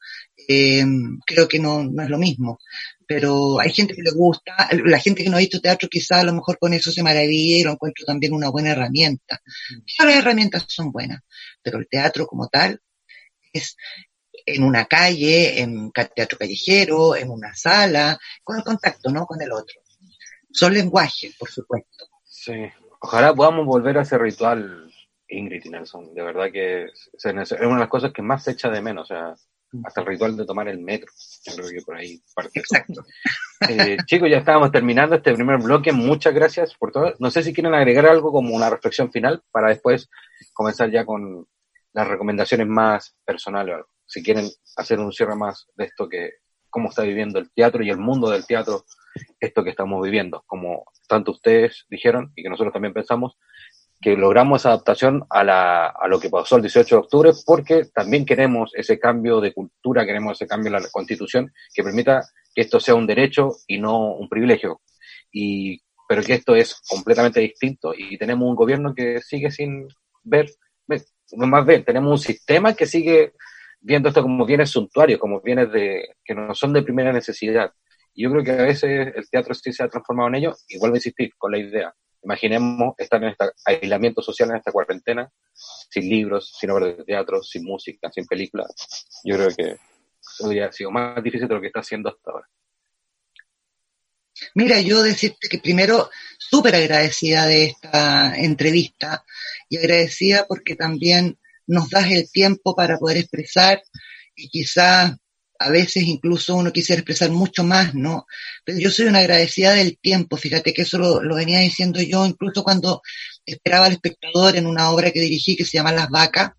[0.47, 0.85] Eh,
[1.25, 2.59] creo que no, no es lo mismo
[3.07, 6.23] pero hay gente que le gusta, la gente que no ha visto teatro quizá a
[6.25, 9.41] lo mejor con eso se maravilla y lo encuentro también una buena herramienta.
[9.97, 11.21] Todas las herramientas son buenas,
[11.61, 12.81] pero el teatro como tal
[13.53, 13.77] es
[14.45, 19.25] en una calle, en teatro callejero, en una sala, con el contacto, ¿no?
[19.25, 19.81] Con el otro.
[20.51, 22.05] Son lenguajes, por supuesto.
[22.23, 22.53] Sí.
[22.99, 24.91] Ojalá podamos volver a ese ritual,
[25.27, 26.13] Ingrid y Nelson.
[26.13, 29.11] De verdad que es una de las cosas que más se echa de menos.
[29.11, 29.35] O sea,
[29.83, 31.11] hasta el ritual de tomar el metro.
[31.45, 32.59] Yo creo que por ahí parte.
[32.59, 33.03] Exacto.
[33.67, 35.91] Eh, chicos, ya estábamos terminando este primer bloque.
[35.91, 37.15] Muchas gracias por todo.
[37.19, 40.09] No sé si quieren agregar algo como una reflexión final para después
[40.53, 41.47] comenzar ya con
[41.93, 43.73] las recomendaciones más personales.
[43.73, 43.89] o algo.
[44.05, 46.33] Si quieren hacer un cierre más de esto que
[46.69, 48.85] cómo está viviendo el teatro y el mundo del teatro,
[49.39, 53.37] esto que estamos viviendo, como tanto ustedes dijeron y que nosotros también pensamos,
[54.01, 57.85] que logramos esa adaptación a, la, a lo que pasó el 18 de octubre, porque
[57.93, 62.21] también queremos ese cambio de cultura, queremos ese cambio en la constitución que permita
[62.53, 64.81] que esto sea un derecho y no un privilegio.
[65.31, 69.87] Y, pero que esto es completamente distinto y tenemos un gobierno que sigue sin
[70.23, 70.49] ver,
[70.87, 73.33] ve- no más bien, tenemos un sistema que sigue
[73.81, 77.71] viendo esto como bienes suntuarios, como bienes de, que no son de primera necesidad.
[78.13, 80.79] Y yo creo que a veces el teatro sí se ha transformado en ello, y
[80.79, 81.93] vuelvo a insistir con la idea.
[82.23, 87.41] Imaginemos estar en este aislamiento social, en esta cuarentena, sin libros, sin obras de teatro,
[87.43, 88.67] sin música, sin películas.
[89.23, 89.77] Yo creo que
[90.43, 92.47] habría sido más difícil de lo que está haciendo hasta ahora.
[94.53, 99.23] Mira, yo decirte que primero súper agradecida de esta entrevista
[99.69, 103.81] y agradecida porque también nos das el tiempo para poder expresar
[104.35, 105.17] y quizás
[105.59, 108.25] a veces incluso uno quisiera expresar mucho más, ¿no?
[108.63, 112.63] Pero yo soy una agradecida del tiempo, fíjate que eso lo, venía diciendo yo incluso
[112.63, 113.01] cuando
[113.45, 116.51] esperaba al espectador en una obra que dirigí que se llama Las Vacas,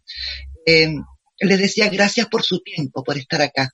[0.67, 0.95] eh,
[1.41, 3.71] les decía gracias por su tiempo, por estar acá.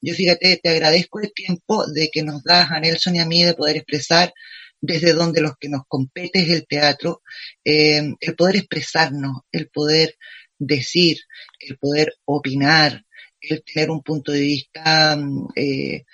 [0.00, 3.44] Yo fíjate, te agradezco el tiempo de que nos das a Nelson y a mí
[3.44, 4.32] de poder expresar
[4.80, 7.22] desde donde los que nos compete es el teatro,
[7.64, 10.16] eh, el poder expresarnos, el poder
[10.58, 11.18] decir,
[11.58, 13.04] el poder opinar,
[13.40, 15.18] el tener un punto de vista,
[15.54, 16.04] eh,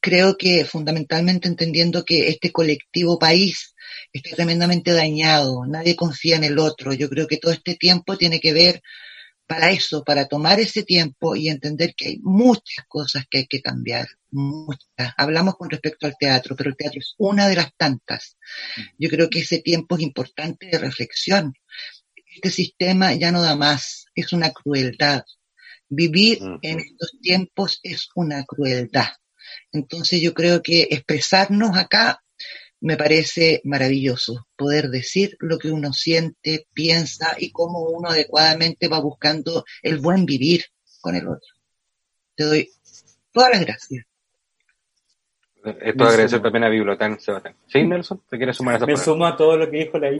[0.00, 3.74] creo que fundamentalmente entendiendo que este colectivo país
[4.12, 8.40] está tremendamente dañado, nadie confía en el otro, yo creo que todo este tiempo tiene
[8.40, 8.82] que ver
[9.46, 13.62] para eso, para tomar ese tiempo y entender que hay muchas cosas que hay que
[13.62, 14.86] cambiar, muchas.
[15.16, 18.36] Hablamos con respecto al teatro, pero el teatro es una de las tantas.
[18.98, 21.54] Yo creo que ese tiempo es importante de reflexión.
[22.26, 25.22] Este sistema ya no da más, es una crueldad.
[25.88, 29.08] Vivir en estos tiempos es una crueldad.
[29.72, 32.22] Entonces yo creo que expresarnos acá
[32.80, 39.00] me parece maravilloso poder decir lo que uno siente, piensa y cómo uno adecuadamente va
[39.00, 40.64] buscando el buen vivir
[41.00, 41.48] con el otro.
[42.34, 42.70] Te doy
[43.32, 44.04] todas las gracias.
[45.64, 47.56] Esto Me agradecer también a Bibliotán Sebastián.
[47.66, 48.22] ¿Sí, Nelson?
[48.30, 49.04] ¿Te quieres sumar a esa Me palabra?
[49.04, 50.10] sumo a todo lo que dijo la.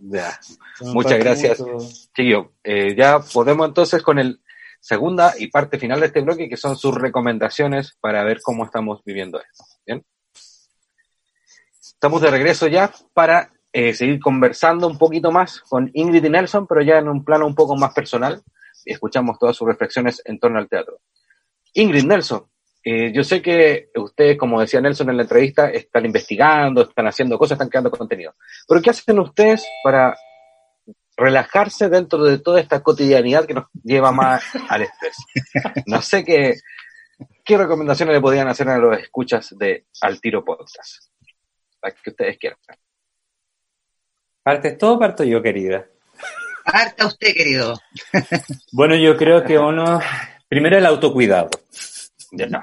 [0.00, 0.40] Ya.
[0.80, 1.62] Muchas gracias.
[2.16, 4.40] Chiquillo, eh, ya podemos entonces con el
[4.80, 9.02] segunda y parte final de este bloque, que son sus recomendaciones para ver cómo estamos
[9.04, 9.64] viviendo esto.
[9.86, 10.04] ¿Bien?
[11.80, 16.66] Estamos de regreso ya para eh, seguir conversando un poquito más con Ingrid y Nelson,
[16.66, 18.42] pero ya en un plano un poco más personal.
[18.84, 21.00] Escuchamos todas sus reflexiones en torno al teatro.
[21.74, 22.46] Ingrid, Nelson,
[22.82, 27.38] eh, yo sé que ustedes, como decía Nelson en la entrevista, están investigando, están haciendo
[27.38, 28.34] cosas, están creando contenido.
[28.66, 30.16] Pero ¿qué hacen ustedes para
[31.20, 35.16] relajarse dentro de toda esta cotidianidad que nos lleva más al estrés.
[35.86, 36.54] No sé qué,
[37.44, 41.10] qué recomendaciones le podrían hacer a los escuchas de Al Tiro Podcast.
[41.82, 42.58] Las que ustedes quieran.
[44.42, 45.86] ¿Partes todo o parto yo, querida?
[46.64, 47.74] Harta usted, querido.
[48.72, 50.00] Bueno, yo creo que uno,
[50.48, 51.50] primero el autocuidado.
[52.32, 52.62] Ya no.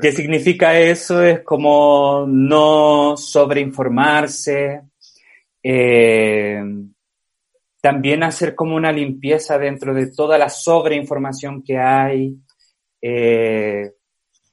[0.00, 1.22] ¿Qué significa eso?
[1.22, 4.82] Es como no sobreinformarse,
[5.62, 6.62] eh,
[7.84, 12.34] también hacer como una limpieza dentro de toda la sobreinformación que hay,
[13.02, 13.92] eh,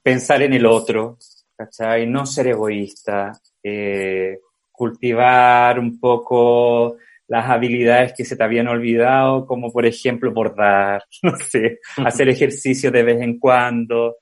[0.02, 1.16] pensar en el otro,
[1.56, 2.06] ¿cachai?
[2.06, 4.38] No ser egoísta, eh,
[4.70, 11.34] cultivar un poco las habilidades que se te habían olvidado, como por ejemplo bordar, no
[11.36, 14.16] sé, hacer ejercicio de vez en cuando,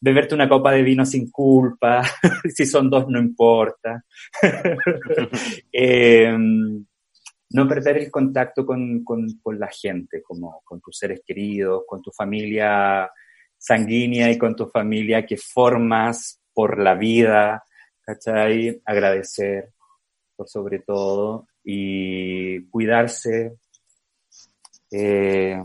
[0.00, 2.02] beberte una copa de vino sin culpa,
[2.52, 4.02] si son dos no importa.
[5.72, 6.36] Eh,
[7.50, 12.02] no perder el contacto con, con, con, la gente, como con tus seres queridos, con
[12.02, 13.10] tu familia
[13.56, 17.64] sanguínea y con tu familia que formas por la vida,
[18.02, 18.80] ¿cachai?
[18.84, 19.70] Agradecer
[20.36, 23.58] por sobre todo y cuidarse,
[24.90, 25.62] eh,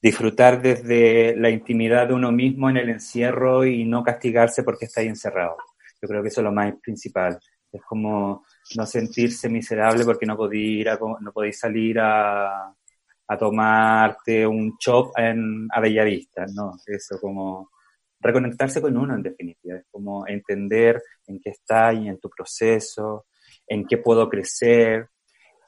[0.00, 5.00] disfrutar desde la intimidad de uno mismo en el encierro y no castigarse porque está
[5.00, 5.56] ahí encerrado.
[6.00, 7.38] Yo creo que eso es lo más principal.
[7.72, 8.44] Es como
[8.76, 12.74] no sentirse miserable porque no podéis ir a, no podéis salir a,
[13.28, 16.74] a tomarte un chop en a Bellavista, ¿no?
[16.86, 17.70] Eso como
[18.20, 23.26] reconectarse con uno en definitiva, es como entender en qué está y en tu proceso,
[23.66, 25.08] en qué puedo crecer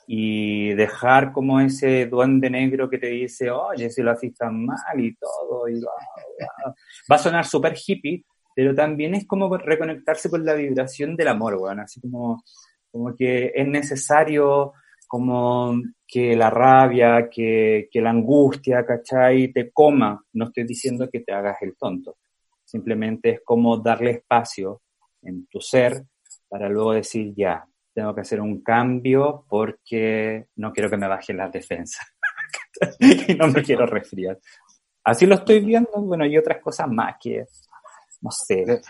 [0.06, 4.98] y dejar como ese duende negro que te dice, oye, si lo haces tan mal
[4.98, 8.24] y todo, y va a sonar súper hippie,
[8.58, 12.42] pero también es como reconectarse con la vibración del amor, bueno, así como
[12.90, 14.72] como que es necesario
[15.06, 19.52] como que la rabia, que, que la angustia, ¿cachai?
[19.52, 20.20] Te coma.
[20.32, 22.16] No estoy diciendo que te hagas el tonto.
[22.64, 24.82] Simplemente es como darle espacio
[25.22, 26.02] en tu ser
[26.48, 31.36] para luego decir, ya, tengo que hacer un cambio porque no quiero que me bajen
[31.36, 32.12] las defensas.
[32.98, 34.36] y no me quiero resfriar.
[35.04, 37.44] Así lo estoy viendo, bueno, y otras cosas más que
[38.20, 38.80] no sé.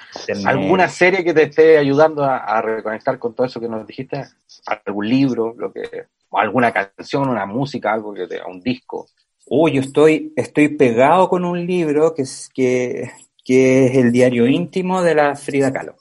[0.47, 4.25] ¿Alguna serie que te esté ayudando a, reconectar con todo eso que nos dijiste?
[4.67, 5.55] ¿Algún libro?
[5.57, 9.07] Lo que, ¿Alguna canción, una música, algo que te, un disco?
[9.47, 13.11] Uy, yo estoy, estoy pegado con un libro que es, que,
[13.45, 15.97] que es el diario íntimo de la Frida Kahlo.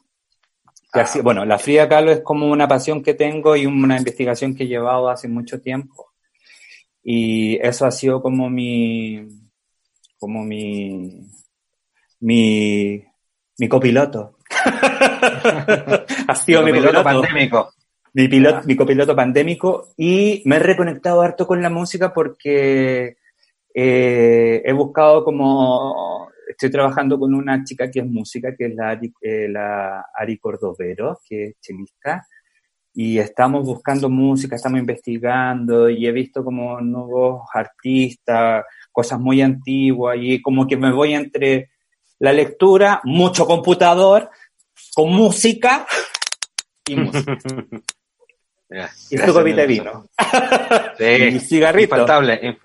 [0.93, 1.05] Ah.
[1.21, 4.67] bueno, la Frida Kahlo es como una pasión que tengo y una investigación que he
[4.67, 6.13] llevado hace mucho tiempo.
[7.03, 9.28] Y eso ha sido como mi,
[10.17, 11.21] como mi,
[12.19, 13.05] mi,
[13.58, 14.38] mi copiloto.
[16.28, 17.74] ha sido mi, copiloto pandémico.
[18.14, 23.18] Mi, piloto, mi copiloto pandémico y me he reconectado harto con la música porque
[23.74, 28.89] eh, he buscado como, estoy trabajando con una chica que es música, que es la
[28.89, 32.26] Ari, eh, la Ari Cordovero, que es chelista,
[32.93, 40.18] y estamos buscando música, estamos investigando y he visto como nuevos artistas, cosas muy antiguas
[40.20, 41.70] y como que me voy entre
[42.20, 44.30] la lectura, mucho computador,
[44.93, 45.86] con música
[46.88, 47.38] y música.
[49.09, 50.05] y tu copita de vino.
[50.97, 51.95] Sí, y cigarrito.
[51.95, 52.57] Infaltable.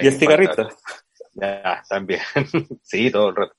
[0.00, 0.68] y el cigarrito.
[1.34, 2.20] Ya, también.
[2.82, 3.54] sí, todo el rato.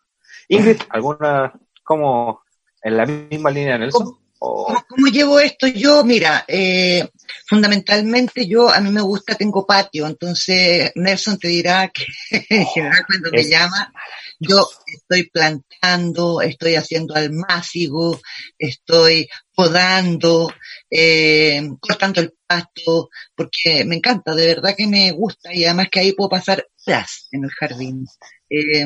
[0.50, 1.54] Ingrid, ¿alguna,
[1.84, 2.42] como
[2.82, 4.18] en la misma línea, Nelson?
[4.38, 6.04] ¿Cómo, ¿Cómo, llevo esto yo?
[6.04, 7.08] Mira, eh,
[7.46, 12.06] fundamentalmente yo, a mí me gusta, tengo patio, entonces Nelson te dirá que
[12.50, 13.94] en general cuando me llama,
[14.40, 18.20] yo estoy plantando, estoy haciendo almácigo,
[18.58, 20.52] estoy podando,
[20.90, 26.00] eh, cortando el pasto, porque me encanta, de verdad que me gusta y además que
[26.00, 28.08] ahí puedo pasar horas en el jardín.
[28.50, 28.86] Eh,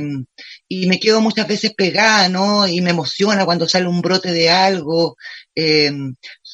[0.67, 2.67] y me quedo muchas veces pegada, ¿no?
[2.67, 5.15] Y me emociona cuando sale un brote de algo.
[5.55, 5.91] Eh,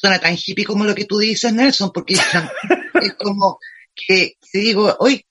[0.02, 3.60] suena tan hippie como lo que tú dices, Nelson, porque es como
[3.94, 5.24] que, te digo, hoy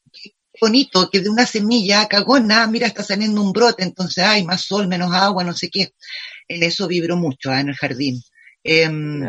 [0.62, 4.88] bonito que de una semilla cagona, mira, está saliendo un brote, entonces hay más sol,
[4.88, 5.92] menos agua, no sé qué.
[6.48, 8.22] En eso vibro mucho ah, en el jardín.
[8.64, 9.28] Em,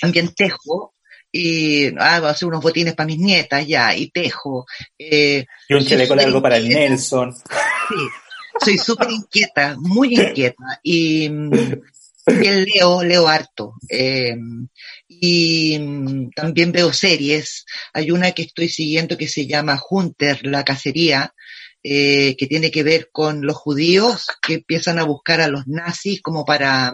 [0.00, 0.94] también tejo,
[1.32, 4.66] y ah, voy a hacer unos botines para mis nietas ya, y tejo.
[4.96, 7.34] Eh, y un chaleco largo para el Nelson.
[7.34, 7.96] Sí,
[8.64, 10.80] soy súper inquieta, muy inquieta.
[10.84, 11.28] Y,
[12.26, 13.74] leo, leo harto.
[13.88, 14.36] Eh,
[15.08, 17.64] y mm, también veo series.
[17.92, 21.34] Hay una que estoy siguiendo que se llama Hunter, la cacería,
[21.82, 26.20] eh, que tiene que ver con los judíos que empiezan a buscar a los nazis
[26.20, 26.92] como para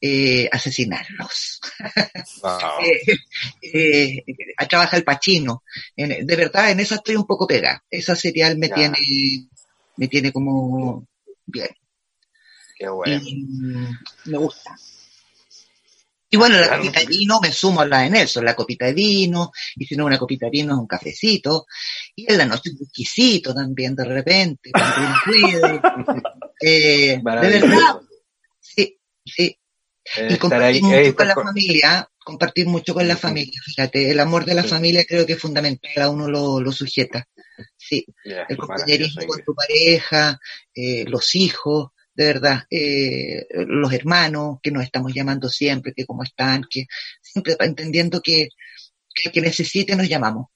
[0.00, 1.60] eh, asesinarlos.
[3.62, 4.24] eh,
[4.66, 5.62] trabaja el Pachino.
[5.94, 7.84] de verdad, en esa estoy un poco pega.
[7.90, 8.98] Esa serial me tiene,
[9.96, 11.06] me tiene como
[11.44, 11.68] bien.
[12.76, 13.22] Qué bueno.
[13.22, 14.76] Mm, me gusta.
[16.34, 18.92] Y bueno, la copita de vino, me sumo a la de Nelson, la copita de
[18.92, 21.66] vino, y si no una copita de vino es un cafecito,
[22.16, 24.72] y en la noche un whiskycito también de repente,
[26.60, 28.00] eh, de verdad,
[28.58, 29.56] sí, sí.
[30.16, 34.44] Eh, y compartir mucho con la familia, compartir mucho con la familia, fíjate, el amor
[34.44, 37.28] de la familia creo que es fundamental, a uno lo, lo sujeta.
[37.76, 40.40] Sí, el compañerismo con tu pareja,
[40.74, 46.22] eh, los hijos, de verdad, eh, los hermanos que nos estamos llamando siempre, que cómo
[46.22, 46.86] están, que
[47.20, 48.48] siempre entendiendo que
[49.14, 50.48] que el que necesite nos llamamos.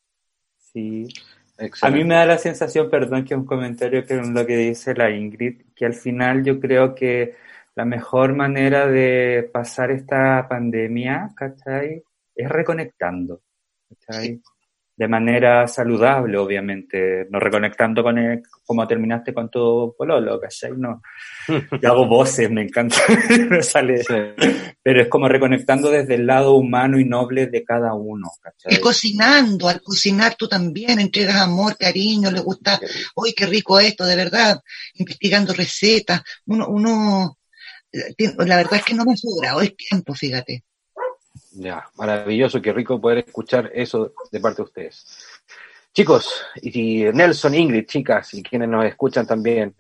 [0.57, 1.07] Sí.
[1.59, 1.99] A Excelente.
[1.99, 5.63] mí me da la sensación, perdón, que un comentario que lo que dice la Ingrid,
[5.75, 7.35] que al final yo creo que
[7.75, 12.03] la mejor manera de pasar esta pandemia, ¿cachai?
[12.35, 13.43] Es reconectando,
[13.89, 14.41] ¿cachai?
[14.99, 20.73] De manera saludable, obviamente, no reconectando con el, como terminaste con tu pololo, ¿cachai?
[20.77, 21.01] No.
[21.81, 22.97] Yo hago voces, me encanta,
[23.49, 24.15] me sale, Sí.
[24.83, 28.75] pero es como reconectando desde el lado humano y noble de cada uno, ¿cachai?
[28.75, 32.81] Y cocinando, al cocinar tú también entregas amor, cariño, le gusta,
[33.15, 34.59] uy, qué rico esto, de verdad,
[34.95, 36.23] investigando recetas.
[36.47, 37.39] Uno, uno,
[37.93, 40.65] eh, la verdad es que no me sobra, hoy es tiempo, fíjate.
[41.61, 45.05] Ya, maravilloso, qué rico poder escuchar eso de parte de ustedes.
[45.93, 46.33] Chicos,
[46.63, 49.75] y Nelson, Ingrid, chicas, y quienes nos escuchan también,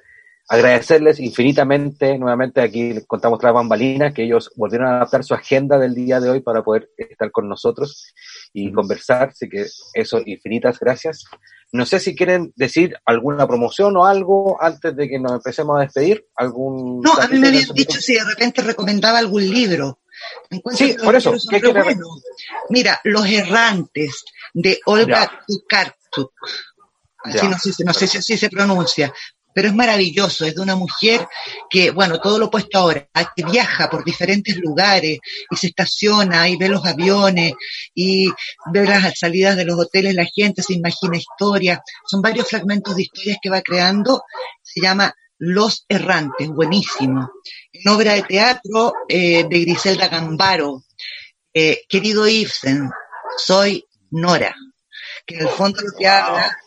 [0.49, 5.95] agradecerles infinitamente, nuevamente aquí contamos tras bambalinas, que ellos volvieron a adaptar su agenda del
[5.95, 8.12] día de hoy para poder estar con nosotros
[8.53, 11.26] y conversar, así que eso, infinitas gracias.
[11.70, 15.83] No sé si quieren decir alguna promoción o algo antes de que nos empecemos a
[15.83, 17.03] despedir, algún...
[17.03, 20.01] No, a mí me habían dicho si de repente recomendaba algún libro.
[20.75, 22.23] Sí, por eso, libros son ¿qué re quiere- buenos.
[22.71, 26.33] Mira, Los Errantes, de Olga Tokarczuk.
[27.25, 29.12] Así no sé, no sé si así se pronuncia,
[29.53, 30.45] pero es maravilloso.
[30.47, 31.27] Es de una mujer
[31.69, 35.19] que, bueno, todo lo opuesto ahora, que viaja por diferentes lugares
[35.51, 37.53] y se estaciona y ve los aviones
[37.95, 38.29] y
[38.73, 41.81] ve las salidas de los hoteles, la gente se imagina historias.
[42.07, 44.23] Son varios fragmentos de historias que va creando.
[44.62, 47.30] Se llama Los Errantes, buenísimo.
[47.72, 50.84] En obra de teatro eh, de Griselda Gambaro.
[51.55, 52.91] Eh, querido Ibsen,
[53.36, 54.55] soy Nora,
[55.26, 56.59] que en el fondo lo que habla,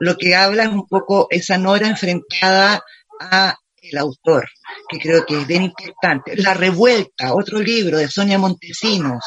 [0.00, 2.82] lo que habla es un poco esa Nora enfrentada
[3.20, 4.48] a el autor,
[4.88, 6.36] que creo que es bien importante.
[6.36, 9.24] La Revuelta, otro libro de Sonia Montesinos,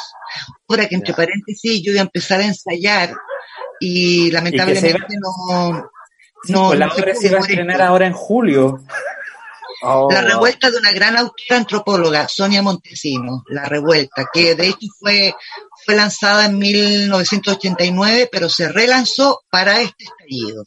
[0.68, 3.14] obra que entre paréntesis yo iba a empezar a ensayar
[3.80, 5.90] y lamentablemente no,
[6.48, 8.80] no, pues la obra se iba a estrenar ahora en julio.
[9.82, 14.88] Oh, La revuelta de una gran autora antropóloga, Sonia Montesino, La Revuelta, que de hecho
[15.00, 15.34] fue,
[15.86, 20.66] fue lanzada en 1989, pero se relanzó para este estallido.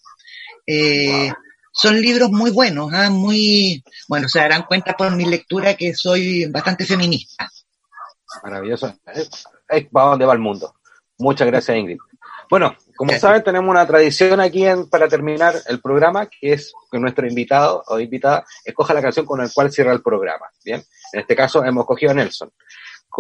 [0.66, 1.30] Eh,
[1.72, 3.10] Son libros muy buenos, ¿ah?
[3.10, 7.50] muy, bueno, se darán cuenta por mi lectura que soy bastante feminista.
[8.42, 8.94] Maravilloso.
[9.14, 9.28] Es,
[9.68, 10.74] es para dónde va el mundo.
[11.18, 11.98] Muchas gracias, Ingrid.
[12.48, 12.74] Bueno,
[13.06, 17.26] como saben, tenemos una tradición aquí en- para terminar el programa, que es que nuestro
[17.26, 20.46] invitado o invitada escoja la canción con la cual cierra el programa.
[20.64, 20.82] Bien,
[21.12, 22.50] en este caso hemos cogido a Nelson.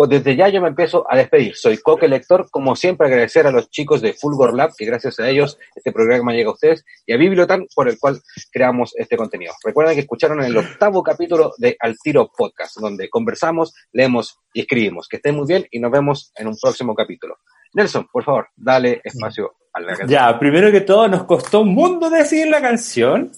[0.08, 1.54] Desde ya yo me empiezo a despedir.
[1.54, 2.48] Soy Coque Lector.
[2.50, 6.32] Como siempre, agradecer a los chicos de Fulgor Lab, que gracias a ellos este programa
[6.32, 9.52] llega a ustedes, y a Bibliotan, por el cual creamos este contenido.
[9.62, 15.08] Recuerden que escucharon el octavo capítulo de Al Tiro Podcast, donde conversamos, leemos y escribimos.
[15.08, 17.36] Que estén muy bien y nos vemos en un próximo capítulo.
[17.74, 20.08] Nelson, por favor, dale espacio a la canción.
[20.08, 23.32] Ya, primero que todo, nos costó un mundo decidir la canción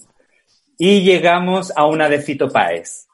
[0.76, 3.06] y llegamos a una de Fito Páez,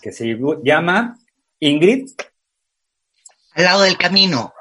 [0.00, 1.18] que se llama
[1.60, 2.10] Ingrid,
[3.54, 4.52] Al lado del camino.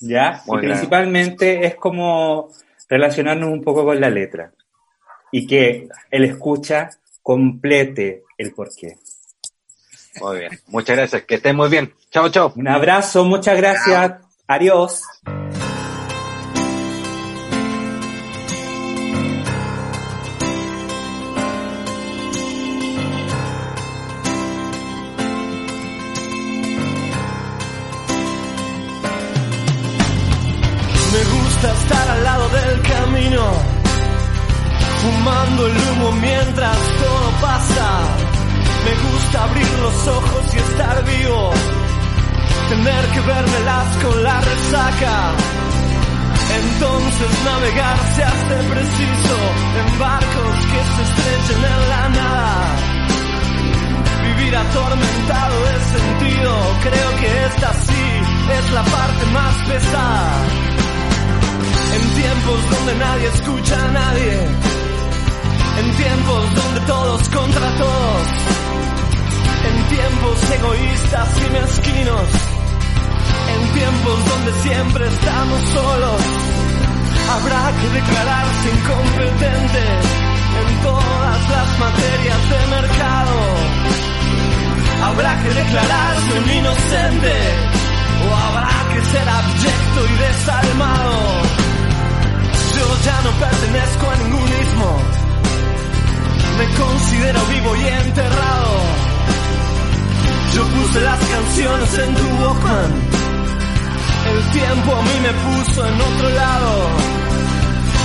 [0.00, 0.42] ¿ya?
[0.46, 0.72] Muy y bien.
[0.72, 2.50] principalmente es como
[2.88, 4.52] relacionarnos un poco con la letra
[5.32, 6.90] y que el escucha
[7.22, 8.96] complete el porqué.
[10.20, 10.60] Muy bien.
[10.66, 11.22] Muchas gracias.
[11.22, 11.94] Que estén muy bien.
[12.10, 12.52] Chao, chao.
[12.56, 14.16] Un abrazo, muchas gracias,
[14.50, 15.02] adiós.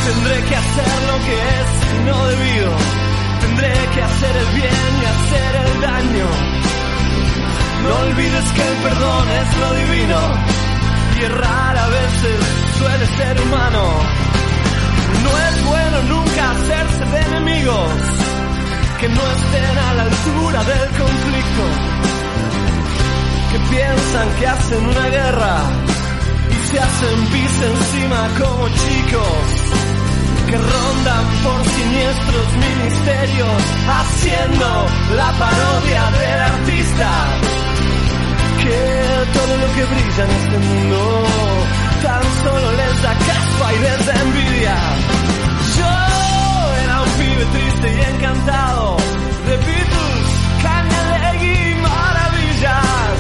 [0.06, 1.70] Tendré que hacer lo que es
[2.06, 2.72] no debido.
[3.42, 6.28] Tendré que hacer el bien y hacer el daño.
[7.84, 10.20] No olvides que el perdón es lo divino.
[11.18, 12.40] Y errar a veces
[12.78, 13.84] suele ser humano.
[15.24, 18.26] No es bueno nunca hacerse de enemigos
[19.00, 21.64] que no estén a la altura del conflicto,
[23.52, 25.58] que piensan que hacen una guerra
[26.50, 29.55] y se hacen pis encima como chicos,
[30.48, 34.68] que rondan por siniestros ministerios haciendo
[35.16, 37.10] la parodia del artista,
[38.62, 38.80] que
[39.34, 41.24] todo lo que brilla en este mundo
[42.04, 44.76] tan solo les da caspa y les da envidia.
[45.78, 45.92] Yo
[46.84, 48.98] era un pibe triste y encantado
[49.48, 50.28] de Beatles,
[50.64, 53.16] Canyalegui y maravillas.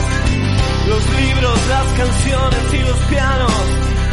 [0.89, 3.53] Los libros, las canciones y los pianos,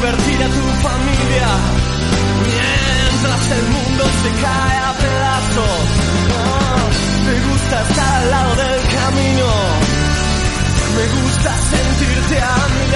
[0.00, 1.48] divertir a tu familia
[2.42, 5.80] mientras el mundo se cae a pedazos.
[6.40, 6.88] Ah,
[7.26, 9.46] me gusta estar al lado del camino,
[10.96, 12.89] me gusta sentirte a mí.